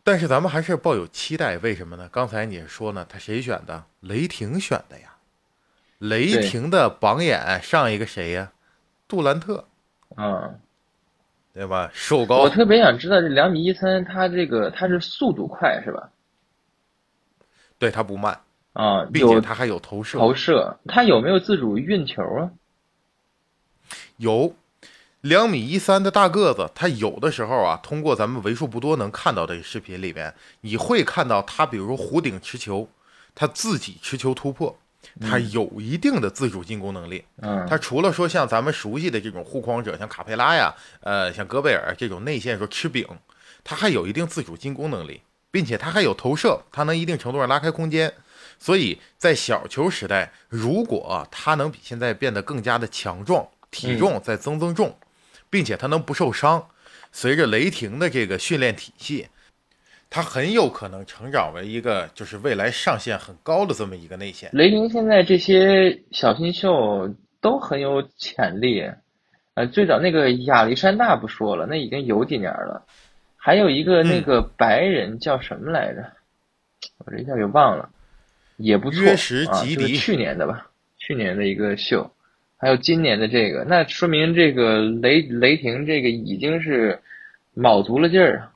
[0.03, 2.09] 但是咱们还是抱有期待，为什么呢？
[2.11, 3.85] 刚才你说呢，他谁选的？
[4.01, 5.15] 雷霆选的呀。
[5.99, 8.51] 雷霆的榜眼上一个谁呀？
[9.07, 9.65] 杜兰特，
[10.17, 10.59] 嗯，
[11.53, 11.89] 对吧？
[11.93, 16.09] 瘦高我，特别想知道这两米一三，他这个他是速度快是吧？
[17.79, 18.41] 对他不慢，
[18.73, 22.51] 啊，并且他还有投射，投射，他有没有自主运球啊？
[24.17, 24.53] 有
[25.23, 32.89] 两米一三的大个子，他有的时候啊，通过咱们为数不多能看到的视频里边，你会看到他，比如说弧顶持球，
[33.33, 34.77] 他自己持球突破，
[35.21, 37.23] 他有一定的自主进攻能力。
[37.37, 43.07] 嗯，他除了说像咱们熟悉的这种护框者，像卡佩拉呀，呃，像戈贝尔这种内线说吃饼，
[43.63, 48.13] 他还有一定自主进攻能力，并且他还有投射，他能一定程度上拉开空间。
[48.59, 54.95] 所以在小球时代，如果他能比现在变得更加的强壮，体重再增增重，
[55.53, 56.67] 并且他能不受伤，
[57.11, 59.27] 随着雷霆的这个训练体系，
[60.09, 64.49] 他很有可能成长为一个就是未来上限很高的这么一个内线。
[64.51, 68.83] 雷霆现在这些小新秀都很有潜力，
[69.53, 72.83] 呃，最早那个亚历山大不说了，那已经有几年了，
[73.37, 76.03] 还有一个那个白人叫什么来着？
[76.97, 77.91] 我这一下给忘了，
[78.57, 80.65] 也不错，约什啊，吉迪就是去年的吧，
[80.97, 82.09] 去年的一个秀，
[82.63, 86.97] 还有今年的这个，那说明这个雷雷霆这个已经是
[87.53, 88.53] 卯足了劲儿啊，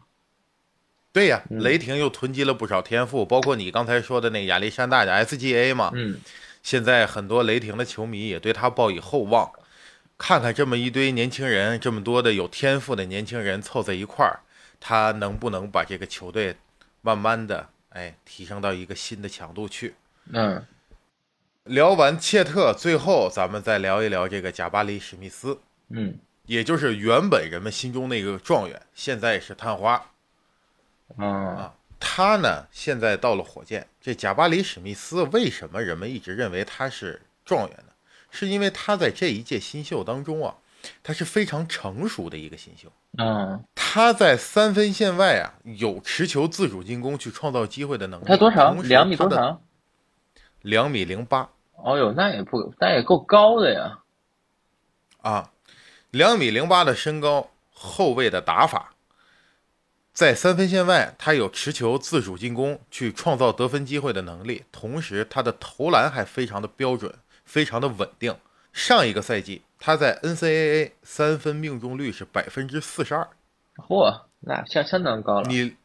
[1.12, 5.91] 对呀，嗯雷霆又囤积了不少天赋，包括你刚才说的那个亚历山大的 SGA 嘛。
[5.93, 6.17] 嗯，
[6.63, 9.52] 现在很多雷霆的球迷也对他抱以厚望。
[10.17, 14.39] 看看这么一堆年轻人，这么多的有天赋的年轻人凑在一块儿，
[14.80, 16.56] 他能不能把这个球队
[17.02, 19.93] 慢慢的哎提升到一个新的强度去？
[20.32, 20.63] 嗯，
[21.67, 30.12] 聊完切特，最后咱们再聊一聊这个贾巴里史密斯，嗯，也就是原本人们心中那个状元，现在是探花。
[31.17, 33.88] 啊，他呢，现在到了火箭。
[34.01, 37.93] 这贾巴里史密斯为什么人们一直认为他是状元呢？
[38.30, 40.56] 是因为他在这一届新秀当中啊，
[41.01, 42.91] 他是非常成熟的一个新秀。
[43.17, 48.25] 嗯，他在三分线外啊，有持球自主进攻去创造机会的能力。
[48.25, 48.82] 他多长？
[48.84, 49.15] 两米？
[49.15, 49.62] 多长？
[50.62, 54.00] 两米零八哦呦，那也不，那也够高的呀。
[55.22, 55.52] 啊，
[56.12, 58.94] 两米零八的身高，后卫的打法，
[60.12, 67.13] 在三分线外，他有持球自主进攻去创造得分机会的能力，同时他的投篮还非常的标准，
[67.46, 68.36] 非常的稳定。
[68.74, 73.28] 上一个赛季，他在 NCAA 三分命中率是百分之四十二。
[73.76, 75.48] 嚯，那相相当高了。
[75.48, 75.76] 你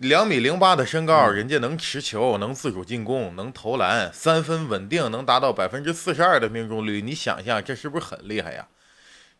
[0.00, 8.66] 两米零八的身高，嗯人家能持球，能自主进攻，能投篮，三分稳定，能达到百分之四十二的命中率，你想想这是不是很厉害呀？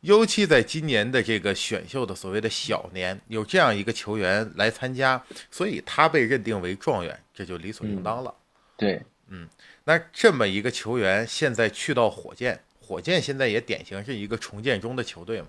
[0.03, 8.35] 尤其在今年的这个选秀的所谓的小年，有这样一个球员来参加，所以他被认定为状元，这就理所应当了。
[8.77, 9.49] 对，嗯
[9.85, 15.49] 那这么一个球员现在去到火箭，火箭现在也典型是一个重建中的球队嘛，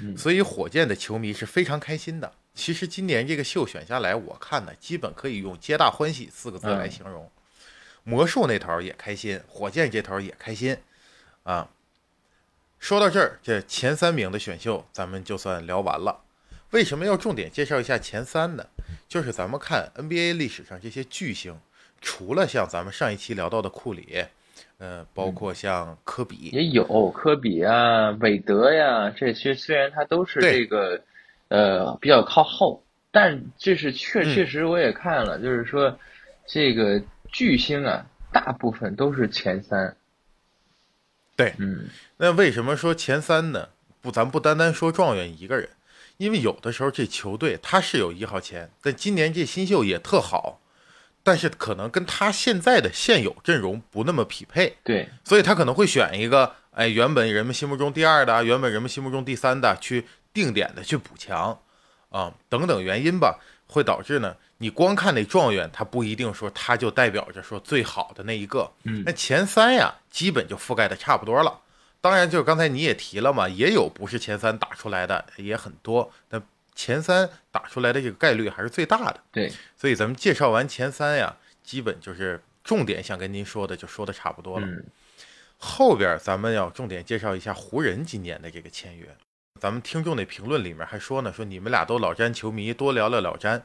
[0.00, 2.32] 嗯所以火箭的球迷是非常开心的。
[2.54, 7.30] 其实今年这个秀选下来，我看呢，基本可以用“皆大欢喜”四个字来形容。
[8.04, 10.76] 魔术那头儿也开心，火箭这头儿也开心，
[11.42, 11.68] 啊。
[12.78, 16.20] 说到这儿，这前三名的选秀咱们就算聊完了。
[16.70, 18.66] 为什么要重点介绍一下前三呢？
[19.08, 21.58] 就是咱们看 NBA 历史上这些巨星，
[22.00, 24.24] 除了像咱们上一期聊到的库里，
[24.78, 31.02] 呃，包括像科比，也有科比啊、韦德呀，这些虽然他都是这个
[31.54, 35.96] 呃比较靠后，但这是确嗯确实我也看了，就是说
[36.46, 39.96] 这个巨星啊，大部分都是前三。
[41.36, 43.68] 对，嗯那为什么说前三呢？
[44.00, 45.68] 不，咱不单单说状元一个人，
[46.16, 50.60] 因为有的时候这球队他是有一号签，但今年这新秀也特好，
[51.22, 60.04] 但是可能跟他现在的现有阵容不那么匹配，对，所以他可能会选一个，哎，原本人们心目中第二的，原本人们心目中第三的，去
[60.34, 61.58] 定点的去补强，
[62.10, 71.60] 啊，等等原因吧，会导致呢，你光看那状元，他不一定说他就代表着说最好的那一个，嗯那前三呀，基本就覆盖的差不多了。
[72.00, 76.42] 当然，就是刚才你也提了嘛，也有不是前三打出来的也很多，那
[76.74, 79.20] 前三打出来的这个概率还是最大的。
[79.32, 84.66] 对，所以咱们介绍完前三呀，基本就是重点想跟您说的就说的差不多了。
[84.66, 84.84] 嗯
[85.56, 89.08] 后边咱们要重点介绍一下湖人今年的这个签约。
[89.64, 93.64] 咱们听众那评论里面还说呢，说你们俩都老詹球迷，多聊聊老詹。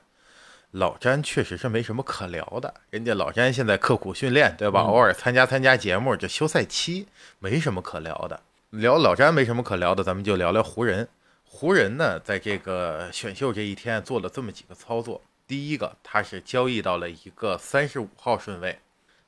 [0.72, 4.80] 老詹确实是没什么可聊的，人家老詹现在刻苦训练，对吧？
[4.80, 7.06] 嗯偶尔参加参加节目，这休赛期
[7.40, 8.40] 没什么可聊的。
[8.70, 11.06] 聊老詹没什么可聊的，咱们就聊聊湖人。
[11.44, 15.22] 湖人呢，在这个选秀这一天做了这么几个操作。
[15.46, 18.80] 第一个，他是交易到了一个三十五号顺位，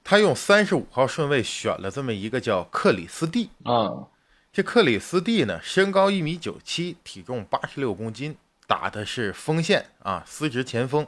[0.06, 3.50] 他用三十五号顺位选了这么一个叫克里斯蒂。
[3.66, 4.08] 啊，
[4.54, 8.36] 这克里斯蒂呢，身高一米九七，体重八十六公斤，
[8.68, 11.08] 打的是锋线啊，司职前锋，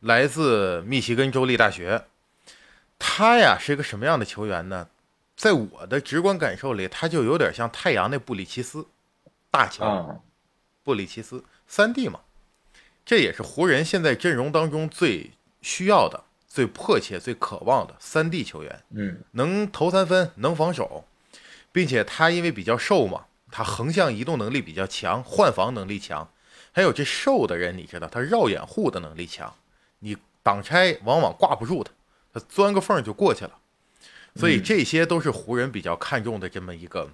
[0.00, 2.04] 来自密西根州立大学。
[2.98, 4.88] 他呀是一个什么样的球员呢？
[5.34, 8.86] 在我的直观感受里，他就有点像太阳那布里奇斯，
[9.50, 10.20] 大球，啊，
[10.82, 12.20] 布里奇斯三 D 嘛，
[13.06, 15.30] 这也是湖人现在阵容当中最
[15.62, 18.84] 需要的、最迫切、最渴望的三 D 球员。
[18.90, 21.06] 嗯能投三分，能防守，
[21.74, 26.30] 并且他因为比较瘦嘛，他横向移动能力比较强，换防能力强，
[26.70, 29.52] 还有这瘦的人，你知道他绕掩护的能力强，
[29.98, 31.90] 你挡拆往往挂不住他，
[32.32, 33.58] 他钻个缝就过去了，
[34.36, 37.10] 所以这些都是湖人比较看重的这么一个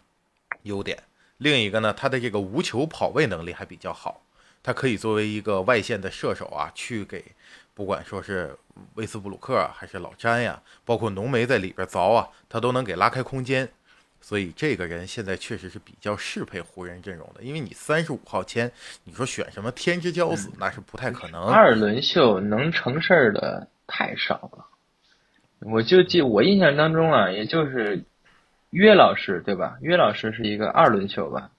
[0.64, 1.04] 优点。
[1.38, 4.20] 另一个呢，他的这个无球跑位能力还比较好，
[4.62, 7.24] 他可以作为一个外线的射手啊，去给
[7.72, 8.54] 不管说是
[8.96, 13.72] 威斯布鲁克啊还是老詹呀，包括浓眉在里边凿啊，他都能给拉开空间。
[14.20, 18.70] 所以这个人现在确实是比较适配湖人阵容的，因为你三十五号签，
[19.04, 21.42] 你说选什么天之骄子那是不太可能。
[21.44, 24.66] 二轮秀能成事儿的太少了。
[25.60, 28.02] 我就记我印象当中啊，也就是
[28.70, 29.76] 约老师对吧？
[29.82, 31.50] 约老师是一个二轮秀吧？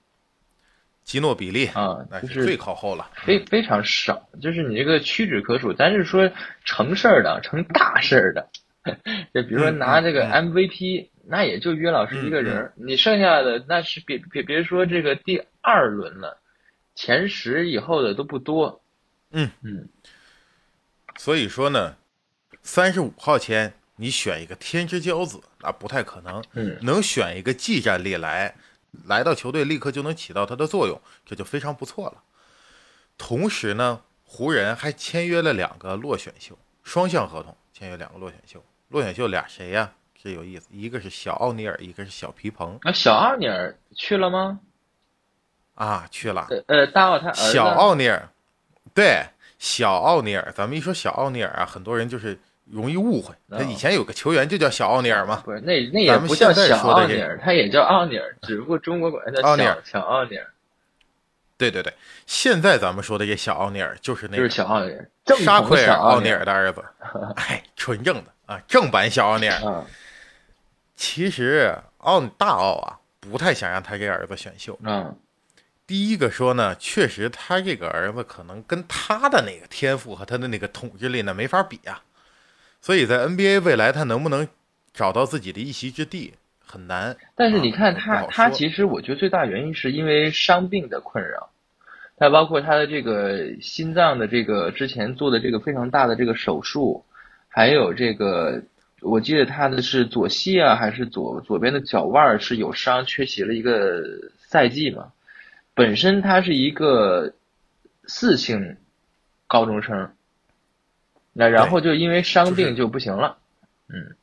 [1.04, 3.10] 基诺比利啊，那就是最靠后了。
[3.15, 5.74] 非非常少，就是你这个屈指可数。
[5.74, 6.32] 咱是说
[6.63, 8.50] 成事儿的、成大事儿的，
[9.34, 16.39] 就比如说嗯拿这个嗯 MVP，、那也就约老师一个人儿，你剩下的那是别别别说这个第二轮了，
[16.95, 18.81] 前十以后的都不多。
[19.31, 19.88] 嗯嗯，
[21.17, 21.95] 所以说呢，
[22.63, 26.43] 三十五号签你选一个天之骄子，那不太可能。
[26.53, 28.55] 嗯能选一个技战力来，
[29.05, 32.23] 来到球队立刻就能起到他的作用，这就非常不错了。
[33.17, 38.65] 同时呢，湖人还签约了两个落选秀，双向合同签约两个落选秀。
[38.89, 39.93] 落选秀俩谁呀？
[40.23, 44.60] 这有意思，一个是小奥尼尔，一个是小皮蓬那小奥尼尔去了吗？
[45.73, 46.45] 啊，去了。
[46.49, 48.29] 呃呃，大奥他小奥尼尔，
[48.93, 49.25] 对，
[49.57, 55.41] 小奥尼尔，咱们一说小奥尼尔啊，很多人就是容易误会，他哦以前有个球员就叫小奥尼尔嘛。
[55.43, 60.45] 不是那那也不叫小奥尼尔，他也叫奥尼尔，只不过中国管他叫奥尼尔小小奥尼尔，
[61.57, 61.91] 对对对，
[62.27, 66.84] 现在咱们说的这小奥尼尔就是那个就是个小奥尼尔，正沙统奎尔奥尼小奥尼尔的儿子，
[67.38, 69.84] 哎，纯正的啊，正版小奥尼尔。
[71.02, 74.78] 啊其实奥大奥啊，不太想让他给儿子选秀。
[74.84, 75.16] 嗯
[75.88, 82.02] 第一个说呢，确实他这个儿子可能跟他的那个天赋和他的那个统治力呢没法比啊，
[82.80, 84.48] 所以在 NBA 未来他能不能
[84.94, 86.34] 找到自己的一席之地
[86.64, 87.18] 很难。
[87.36, 91.50] 但是你看啊他，他其实我觉得最大原因是因为伤病的困扰，
[92.16, 97.04] 他包括他的这个心脏的这个之前做的这个非常大的这个手术，
[97.50, 98.64] 还有这个
[99.02, 104.04] 我记得他的是左膝啊还是左左边的脚腕儿是有伤，缺席了一个
[104.38, 105.12] 赛季嘛。
[105.74, 107.34] 本身他是一个
[108.06, 108.78] 四星
[109.47, 110.14] 高中生，
[111.34, 113.38] 那然后就因为伤病就不行了，
[113.88, 114.16] 嗯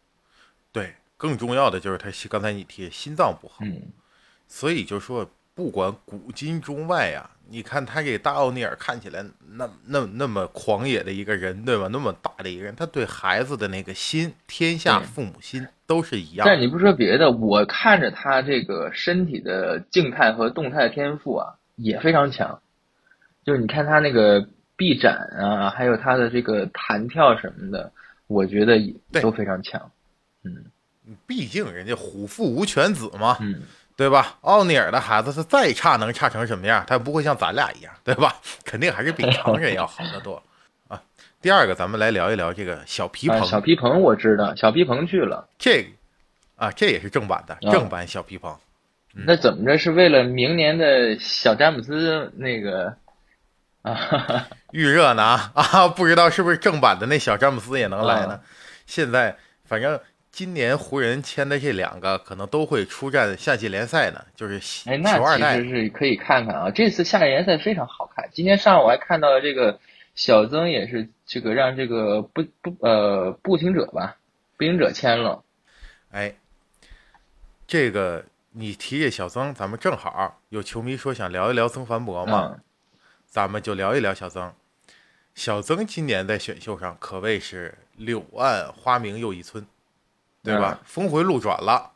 [0.72, 3.83] 对，更重要的就是他心刚才你提心脏不好，嗯
[4.47, 11.88] 所以就说不管古今中外呀、你看他给大奥尼尔看起来那那那么狂野的一个人，对吧？
[11.90, 16.46] 那么大的一个人，他对孩子的那个心，天下父母心都是一样。
[16.46, 22.61] 但你不说别的，我看着他这个身体的静态和动态天赋啊，也非常强。
[23.44, 24.46] 就是你看他那个
[24.76, 27.90] 臂展啊，还有他的这个弹跳什么的，
[28.26, 29.90] 我觉得也都非常强。
[30.44, 30.66] 嗯
[31.26, 33.62] 毕竟人家虎父无犬子嘛，嗯，
[33.99, 34.38] 对吧？
[34.42, 36.84] 奥尼尔的孩子他再差能差成什么样？
[36.86, 38.32] 他不会像咱俩一样， 对吧？
[38.64, 40.40] 肯定还是比常人要好得多
[40.86, 41.03] 啊。
[41.42, 45.88] 第二个，咱们来聊一聊这个小皮啊，蓬，小皮蓬我知道，小皮蓬去了，这个
[46.55, 48.57] 啊，这也是正版的，啊正版小皮蓬。
[49.12, 52.94] 那怎么着是为了明年的小詹姆斯那个
[53.82, 54.46] 啊？
[54.70, 55.88] 预热呢啊啊！
[55.88, 58.34] 不知道是不是正版的那小詹姆斯也能来呢？
[58.34, 58.40] 啊
[58.86, 59.99] 现在反正
[60.39, 68.24] 今年湖人签的这两个可能都会出战夏季联赛呢，就是哎，那其球二代实是可以看看啊，这次夏季联赛非常好看。
[68.32, 69.80] 今天上午我还看到了这个
[70.14, 74.16] 小曾也是这个让这个步步呃步行者吧，
[74.57, 75.43] 步行者签了，
[76.12, 76.32] 哎，
[77.66, 82.61] 这个你提这小曾，咱们正好有球迷说想聊一聊曾凡博嘛，嗯，
[83.26, 84.53] 咱们就聊一聊小曾。
[85.34, 89.66] 小曾今年在选秀上可谓是柳暗花明又一村，
[90.53, 90.80] 对吧？
[90.84, 91.92] 峰回路转了。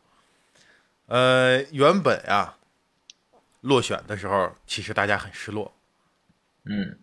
[1.07, 2.55] 呃，原本呀，
[3.61, 5.75] 落选的时候，其实大家很失落。
[6.65, 6.97] 嗯，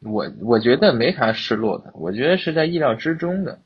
[0.00, 3.60] 我我觉得没啥失落的，我觉得是在意料之中的。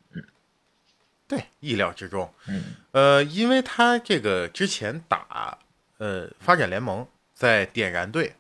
[1.27, 2.31] 对，意料之中。
[2.47, 2.63] 嗯
[2.93, 5.57] 呃，因为他这个之前打
[5.97, 8.35] 呃发展联盟，在点燃队，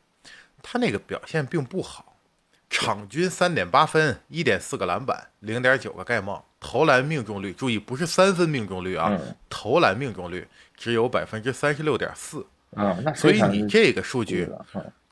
[0.62, 2.16] 他那个表现并不好，
[2.68, 10.46] 场均三点八分，一点四个篮板，零点九个盖帽，投篮命中率，注意不是三分命中率啊，嗯投篮命中率
[10.76, 12.46] 只有百分之三十六点四，
[12.76, 14.48] 啊，那所以你这个数据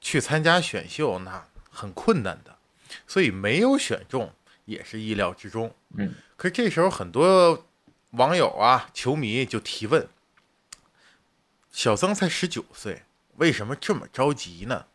[0.01, 2.57] 去参加选秀那很困难的，
[3.05, 4.33] 所以没有选中
[4.65, 5.75] 也是意料之中。
[5.97, 7.67] 嗯，可是这时候很多
[8.13, 10.07] 网友啊、球迷就提问：
[11.73, 13.03] 小曾才十九岁，
[13.37, 14.87] 为什么这么着急呢？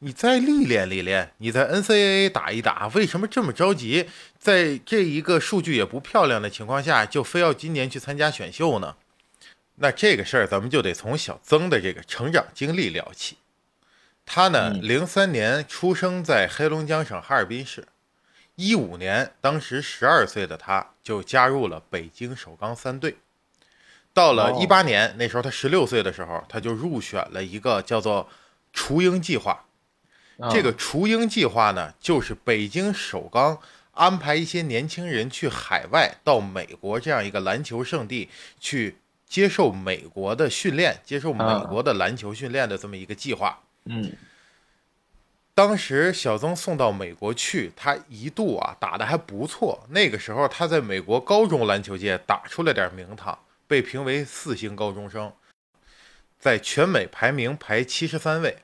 [0.00, 4.08] 你再历练历练，你在 NCAA 打一打，为什么这么着急？
[4.38, 8.96] 在这一个数据也不漂亮的情况下，就非要今年去参加选秀呢？
[9.76, 13.38] 那这个事儿，咱们就得从小曾的这个成长经历聊起。
[14.24, 17.86] 他呢，嗯零三年出生在黑龙江省哈尔滨市，
[18.54, 23.16] 一五年，当时十二岁的他就加入了北京首钢三队。
[24.14, 28.28] 到了哦一八年，那时候他十六岁的时候，他就入选了一个叫做
[28.72, 29.64] “雏鹰计划”。
[30.42, 33.58] 啊这个雏鹰计划呢，就是北京首钢
[33.92, 38.28] 安排一些年轻人去海外，到美国这样一个篮球圣地
[38.58, 43.60] 去接受美国的训练，接受美国的篮球训练的这么一个计划。
[43.84, 44.12] 嗯
[45.54, 49.86] 当时小曾送到美国去，他一度啊打得还不错。
[49.90, 55.30] 那个时候他在美国高中篮球界打出了点名堂，被评为四星高中生，
[56.38, 58.56] 在全美排名排七十三位。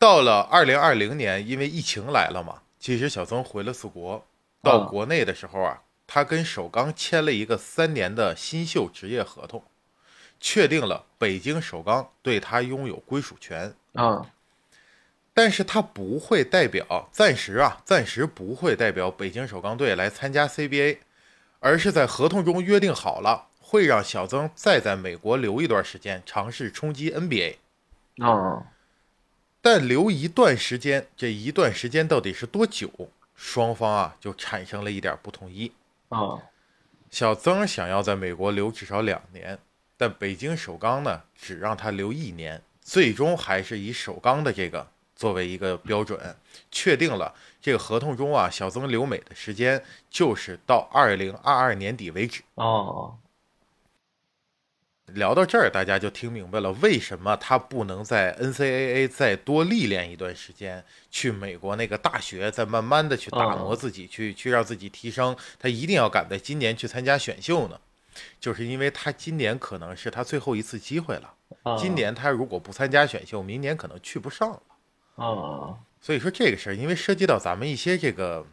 [0.00, 4.24] 到了二零二零年，因为疫情来了嘛，其实小曾回了次国。
[4.62, 9.62] 到啊国内的时候啊，他跟首钢签了一个三年的新秀职业合同，
[10.40, 13.74] 确定了北京首钢对他拥有归属权。
[13.92, 14.26] 啊
[15.34, 20.96] 但是他不会代表，暂时啊，暂时不会代表北京首钢队来参加 CBA，
[21.58, 27.56] 而是在合同中约定好了，会让小曾再在美国留一段时间，尝试冲击 NBA。
[28.18, 28.64] 啊
[29.62, 32.90] 但留一段时间，这一段时间到底是多久？
[33.34, 35.72] 双方啊就产生了一点不统一。
[36.10, 36.38] 啊
[37.10, 39.58] 小曾想要在美国留至少两年，
[39.96, 44.86] 但北京首钢呢只让他留一年，最终还是以首钢的这个
[45.16, 46.36] 作为一个标准，
[46.70, 52.42] 确定了这个合同中啊小曾留美的时间就是到二零二二年底为止。
[52.54, 53.16] 哦
[55.14, 65.36] 聊到这儿，大家就听明白了为什么他不能在 NCAA 再多历练一段时间，去美国那个大学再慢慢的去打磨自己，去去让自己提升。
[65.58, 67.80] 他一定要赶在今年去参加选秀呢，
[68.40, 71.34] 就是因为他今年可能是他最后一次机会了。
[71.62, 74.62] 啊今年他如果不参加选秀，明年可能去不上了。
[75.16, 78.46] 啊所以说这个事儿，因为涉及到咱们一些这个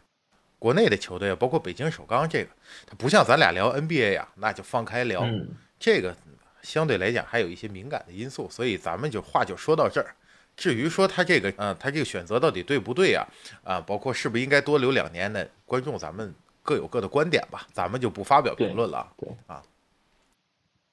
[0.58, 2.50] 国内的球队，包括北京首钢这个，
[2.86, 5.22] 它不像咱俩聊 NBA 啊，那就放开聊。
[5.22, 5.48] 嗯
[5.80, 6.16] 这个
[6.62, 10.14] 相对来讲还有一些敏感的因素，所以咱们就话就说到这儿。
[10.56, 13.24] 至于说他这个，呃，他这个选择到底对不对啊？
[13.62, 15.46] 啊，包括是不是应该多留两年呢？
[15.64, 19.12] 观众咱们各有各的观点吧，咱们就不发表评论了。
[19.16, 19.62] 对啊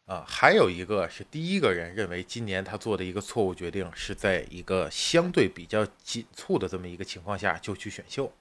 [0.05, 8.32] 啊，还有一个是第一个人认为今年他做的一个错误决定，是在一个相对比较紧促的这么一个情况下就去选秀。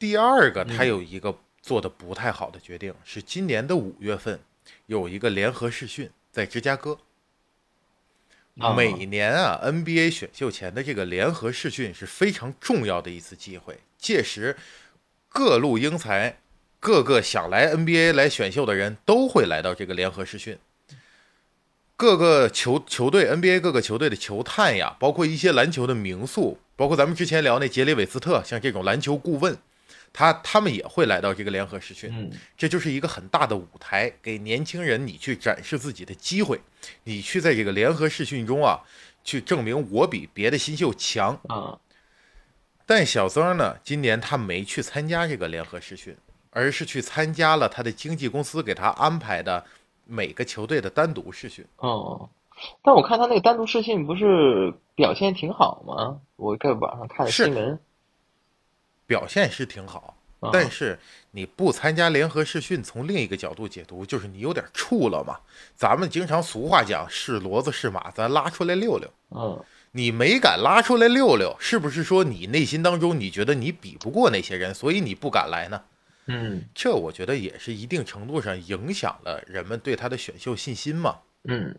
[0.00, 4.40] 第二个，他有一个做的不太好的决定，是今年的五月份
[4.86, 6.98] 有一个联合试训在芝加哥。
[8.58, 14.56] 啊每年啊，NBA 选秀前的这个联合试训是非常重要的一次机会，届时
[15.28, 16.38] 各路英才、
[16.80, 20.58] 各个想来 NBA 来选秀的人都会来到这个联合试训。
[21.96, 29.56] 各个球球队 NBA 各个球队的球探呀，包括一些篮球的名宿，包括咱们之前聊那杰里韦斯特，像这种篮球顾问，
[30.14, 32.08] 他他们也会来到这个联合试训。
[32.10, 36.58] 嗯这就是一个很大的舞台，给年轻人你去展示自己的机会，
[37.02, 38.80] 你去在这个联合试训中啊，
[39.22, 41.38] 去证明我比别的新秀强。
[41.48, 41.78] 啊
[42.86, 46.14] 但小曾呢，今年他没去参加这个联合试训，
[46.50, 49.64] 而是去参加了他的经纪公司给他安排的
[50.04, 51.64] 每个球队的单独试训。
[51.78, 52.28] 哦，
[52.82, 56.20] 但我看他那个单独试训不是表现挺好吗？
[56.36, 57.78] 我在网上看的新闻，
[59.06, 60.98] 表现是挺好，啊但是
[61.30, 65.38] 你不参加联合试训，从另一个角度解读，就是你有点怵了嘛。
[65.74, 69.10] 咱们经常俗话讲，是骡子是马，咱拉出来溜溜。
[69.30, 69.64] 嗯
[69.96, 75.80] 你没敢拉出来溜溜，是不是说你内心当中你觉得你比不过那些人，所以你不敢来呢？
[76.26, 81.18] 嗯这我觉得也是一定程度上影响了人们对他的选秀信心嘛。
[81.44, 81.78] 嗯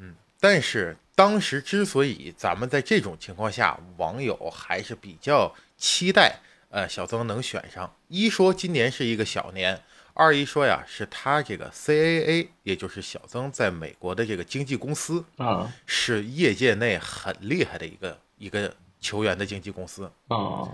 [0.00, 7.90] 嗯但是当时之所以咱们在这种情况下，网友还是比较期待，呃，小曾能选上。
[8.08, 9.80] 一说今年是一个小年，
[10.12, 20.04] 二一说呀，是他这个 CAA，也就是小曾在美国的这个经纪公司，啊是业界内很厉害的一个一个球员的经纪公司。
[20.28, 20.68] 啊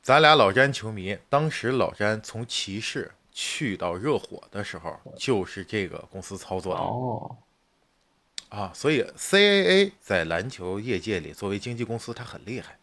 [0.00, 6.80] 咱俩老詹球迷，当时老詹从骑士去到热火的时候，就是这个公司操作的。
[6.80, 7.36] 哦
[8.52, 12.78] 啊，所以 CAA 在篮球业界里作为经纪公司，它很厉害。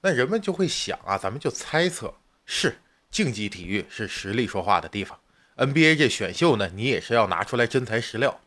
[0.00, 2.12] 那人们就会想啊，咱们就猜测，
[2.44, 2.78] 是
[3.08, 5.16] 竞技体育是实力说话的地方
[5.56, 8.40] ，NBA 这选秀呢，你也是要拿出来真材实料。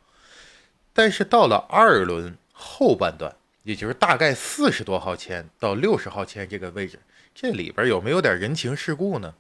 [0.92, 3.34] 但是到了二轮后半段，
[3.64, 7.00] 也就是大概四十多号签到六十号签这个位置，
[7.34, 9.34] 这里边有没有点人情世故呢？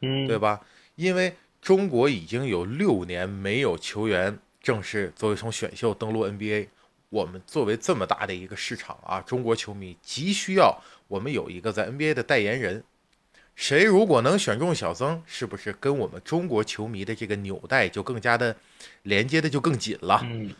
[0.00, 0.62] 嗯对吧？
[0.94, 4.38] 因为中国已经有六年没有球员
[4.68, 6.68] 正式作为从选秀登陆 NBA，
[7.08, 12.84] 我们作为这么大的一个市场啊，中国球迷急需要我们有一个在 NBA 的代言人。
[13.56, 18.54] 谁如果能选中小曾，是不是跟我们中国球迷的这个纽带就更加的
[19.04, 20.20] 连接的就更紧了？
[20.24, 20.54] 嗯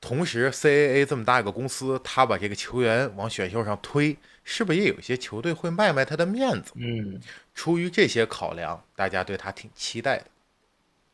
[0.00, 6.72] 同时，CAA 这么大一个公司，他把这个球员往选秀上推，是不是也有些球队会卖卖他的面子？
[6.74, 7.20] 嗯
[7.54, 10.24] 出于这些考量，大家对他挺期待的。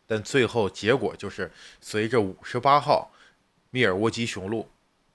[0.06, 1.50] 但最后结果就是，
[1.80, 3.10] 随着五十八号
[3.70, 4.68] 密尔沃基雄鹿，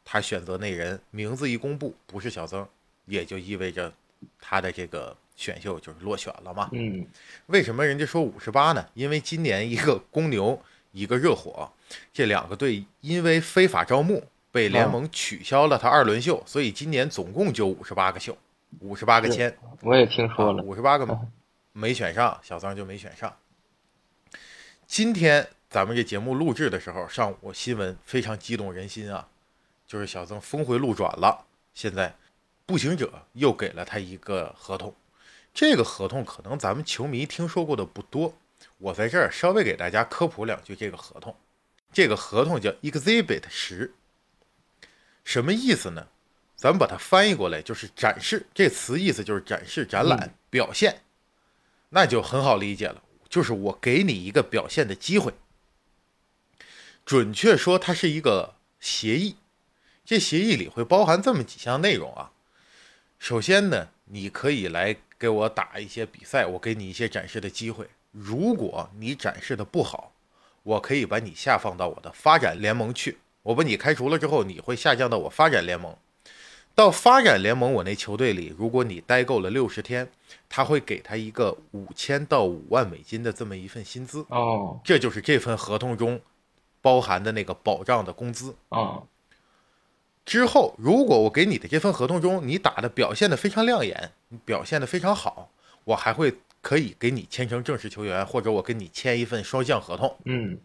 [0.04, 2.68] 他选择那人名字一公布，不是小曾，
[3.06, 3.94] 也就意味着
[4.40, 6.70] 他的这个选秀就是落选了嘛。
[6.74, 7.06] 嗯
[7.46, 8.86] 为什么人家说五十八呢？
[8.94, 10.60] 因为今年一个公牛，
[10.92, 11.72] 一个热火，
[12.12, 18.36] 这两个队因为非法招募被联盟取消了他二轮秀，所以今年总共就五十八个秀，
[18.80, 19.56] 五十八个签。
[19.82, 21.32] 我也听说了，五十八个嗯
[21.74, 23.32] 没选上，小曾就没选上。
[24.90, 29.30] 今天咱们这节目录制的时候，上午新闻非常激动人心啊，
[29.86, 32.16] 就是小曾峰回路转了，现在
[32.66, 34.96] 步行者又给了他一个合同，
[35.54, 38.34] 这个合同可能咱们球迷听说过的不多，
[38.80, 41.36] 我在这儿稍微给大家科普两句这个合同。
[41.94, 43.94] 这个合同叫 Exhibit 十，
[45.24, 46.08] 什么意思呢？
[46.56, 51.04] 咱们把它翻译过来就是展示，这词意思就是展示、展览、表现，
[51.90, 55.34] 那就很好理解了，就是我给你一个表现的机会。
[57.06, 59.36] 准确说，它是一个协议，
[60.04, 62.32] 这协议里会包含这么几项内容啊。
[63.18, 67.90] 首先呢，你可以来给我打一些比赛，我给你一些展示的机会。
[68.12, 70.14] 如果你展示的不好，
[70.64, 73.18] 我可以把你下放到我的发展联盟去。
[73.44, 75.98] 我把你开除了之后，你会下降到我发展联盟。
[76.80, 80.10] 到发展联盟我那球队里，如果你待够了六十天，
[80.48, 86.22] 他会给他一个五千到五万美金的这么一份薪资，哦这就是这份合同中
[86.82, 88.56] 包含的那个保障的工资。
[88.70, 89.06] 哦
[90.26, 95.52] 之后，如果我给你的这份合同中，你打的表现的非常亮眼，你表现的非常好，
[95.84, 100.58] 我还会可以给你签成正式球员，或者我跟你签一份双向合同嗯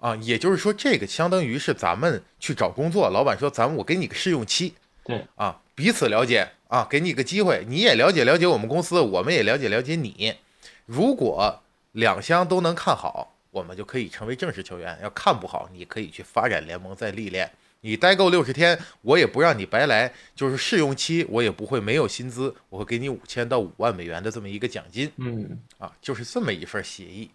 [0.00, 0.14] 啊。
[0.16, 4.74] 也就是说，这个相当于是咱们去找工作，老板说咱们我给你个试用期
[5.08, 10.36] 对啊，彼此了解啊，给你个机会，你也了解了解我们公司，我们也了解了解你。
[10.84, 17.50] 如果两相都能看好，我们就可以成为正式球员；要看不好，你可以去发展联盟再历练。
[17.80, 27.30] 你待够六十天，我也不让你白来，就是试用期，我也不会没有薪资，我会给你五千到五万美元的这么一个奖金嗯啊，就是这么一份协议。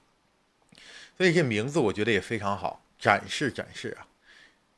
[1.17, 4.05] 所以这名字我觉得也非常好，展示展示啊。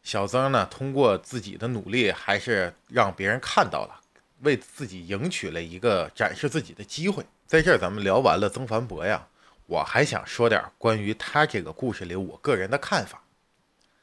[0.05, 3.99] 小曾呢，通过自己的努力，还是让别人看到了，
[4.41, 7.25] 为自己赢取了一个展示自己的机会。
[7.47, 9.27] 在这儿咱们聊完了曾凡博呀，
[9.65, 13.23] 我还想说点关于他这个故事里我个人的看法。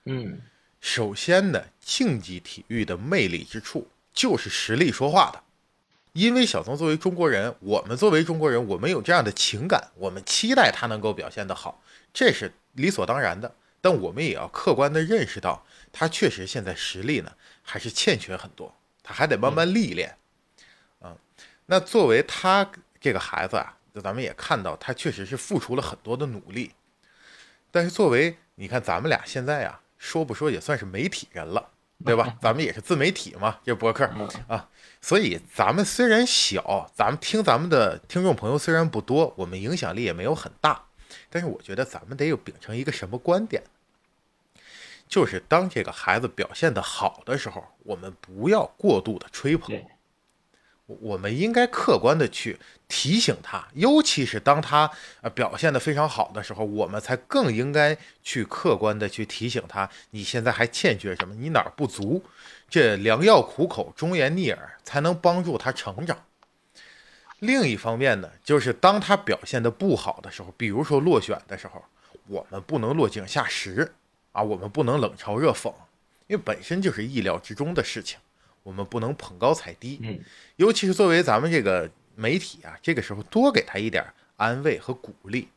[0.06, 0.40] 嗯，
[0.80, 5.40] 首先呢，竞技体育的魅力之处就是实力说话的。
[6.14, 11.80] 因为小曾作为中国人，我们作为中国人，我们有这样的情感，我们期待他能够表现得好，
[12.12, 13.54] 这是理所当然的。
[13.82, 17.30] 但我们也要客观地认识到，他确实现在实力呢
[17.62, 20.16] 还是欠缺很多，他还得慢慢历练。
[21.02, 21.14] 嗯，
[21.66, 22.66] 那作为他
[23.00, 26.70] 这个孩子啊，就咱们也看到他确实是付出了很多的努力。
[27.72, 31.70] 但是作为你看咱们俩现在啊，说不说也算是媒体人了，
[32.04, 32.38] 对吧？
[32.40, 34.04] 咱们也是自媒体嘛，这博客
[34.46, 34.68] 啊，
[35.00, 40.84] 所以咱们虽然小，咱们听咱们的听众朋友虽然不多，我们影响力也没有很大。
[41.32, 43.62] 但是我觉得咱们得有秉承一个什么观点，
[45.08, 49.82] 就是当这个孩子表现的好的时候，我们不要过度的吹捧，
[50.86, 54.90] 我们应该客观的去提醒他，尤其是当他
[55.22, 62.22] 呃表现的非常好的时候，我们才更应该去客观的去提醒他，你现在还欠缺什么，你哪儿不足，
[62.68, 66.22] 这良药苦口，忠言逆耳，才能帮助他成长。
[67.42, 71.84] 另一方面呢，就是当他表现的不好的时候，比如说落选的时候，
[72.28, 73.92] 我们不能落井下石
[74.30, 75.74] 啊，我们不能冷嘲热讽，
[76.28, 78.16] 因为本身就是意料之中的事情，
[78.62, 79.98] 我们不能捧高踩低。
[80.02, 80.20] 嗯，
[80.54, 85.48] 尤其是作为咱们这个媒体啊，这个时候多给他一点安慰和鼓励，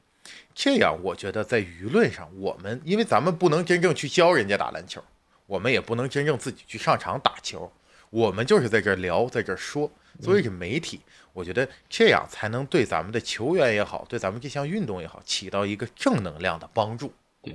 [0.56, 5.04] 这样我觉得在舆论上，我们因为咱们不能真正去教人家打篮球，
[5.46, 7.72] 我们也不能真正自己去上场打球，
[8.16, 9.92] 我们就是在这聊，在这说，
[10.22, 11.02] 所以这媒体。
[11.34, 17.12] 我觉得这样才能对咱们的球员也好，对咱们这项运动也好，起到一个正能量的帮助。
[17.42, 17.54] 对，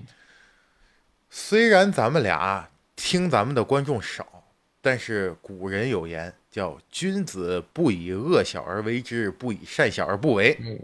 [1.31, 4.45] 虽然咱们俩听咱们的观众少，
[4.83, 10.55] 但是古人有言叫“君子不以恶小而为之，不以善小而不为”。
[10.61, 10.79] 嗯，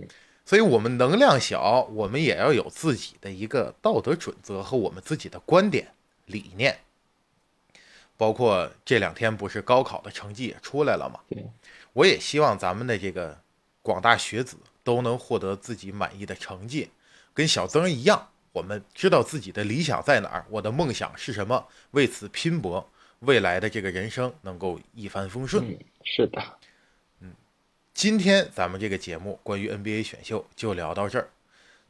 [0.46, 5.88] 所以我们能量小，我们也要有自己的一个道德准则和我们自己的观点
[6.24, 6.78] 理念。
[8.16, 11.20] 包括这两天不是高考的成绩也出来了吗？
[11.28, 11.44] 对。
[11.92, 13.40] 我也希望咱们的这个
[13.80, 16.90] 广大学子都能获得自己满意的成绩，
[17.32, 22.90] 跟小曾一样，我们知道自己的理想在哪儿，我的梦想是什么，为此拼搏，
[23.20, 25.66] 未来的这个人生能够一帆风顺。
[25.66, 26.42] 嗯，是的，
[27.20, 27.32] 嗯，
[27.94, 31.30] 今天咱们这个节目关于 NBA 选秀就聊到这儿，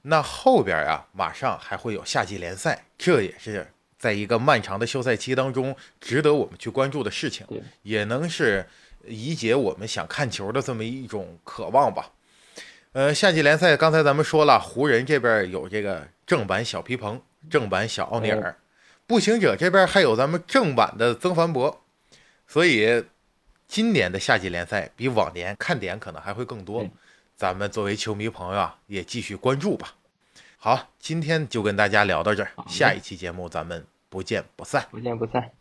[0.03, 3.73] 那后边啊，马上还会有夏季联赛，这也是
[4.07, 7.47] 在一个漫长的休赛期当中值得我们去关注的事情，
[7.83, 8.65] 也能是。
[9.07, 12.11] 理解我们想看球的这么一种渴望吧。
[12.91, 18.57] 呃，夏季联赛刚才咱们说了，湖人这边有这个正版小皮蓬、正版小奥尼尔，
[19.07, 21.85] 步行者这边还有咱们正版的曾凡博，
[22.49, 23.05] 所以
[23.69, 26.85] 今年的夏季联赛比往年看点可能还会更多。
[27.37, 29.95] 咱们作为球迷朋友啊，也继续关注吧。
[30.57, 35.53] 好，今天就跟大家聊到这儿，下一期节目咱们不见不散，不见不散。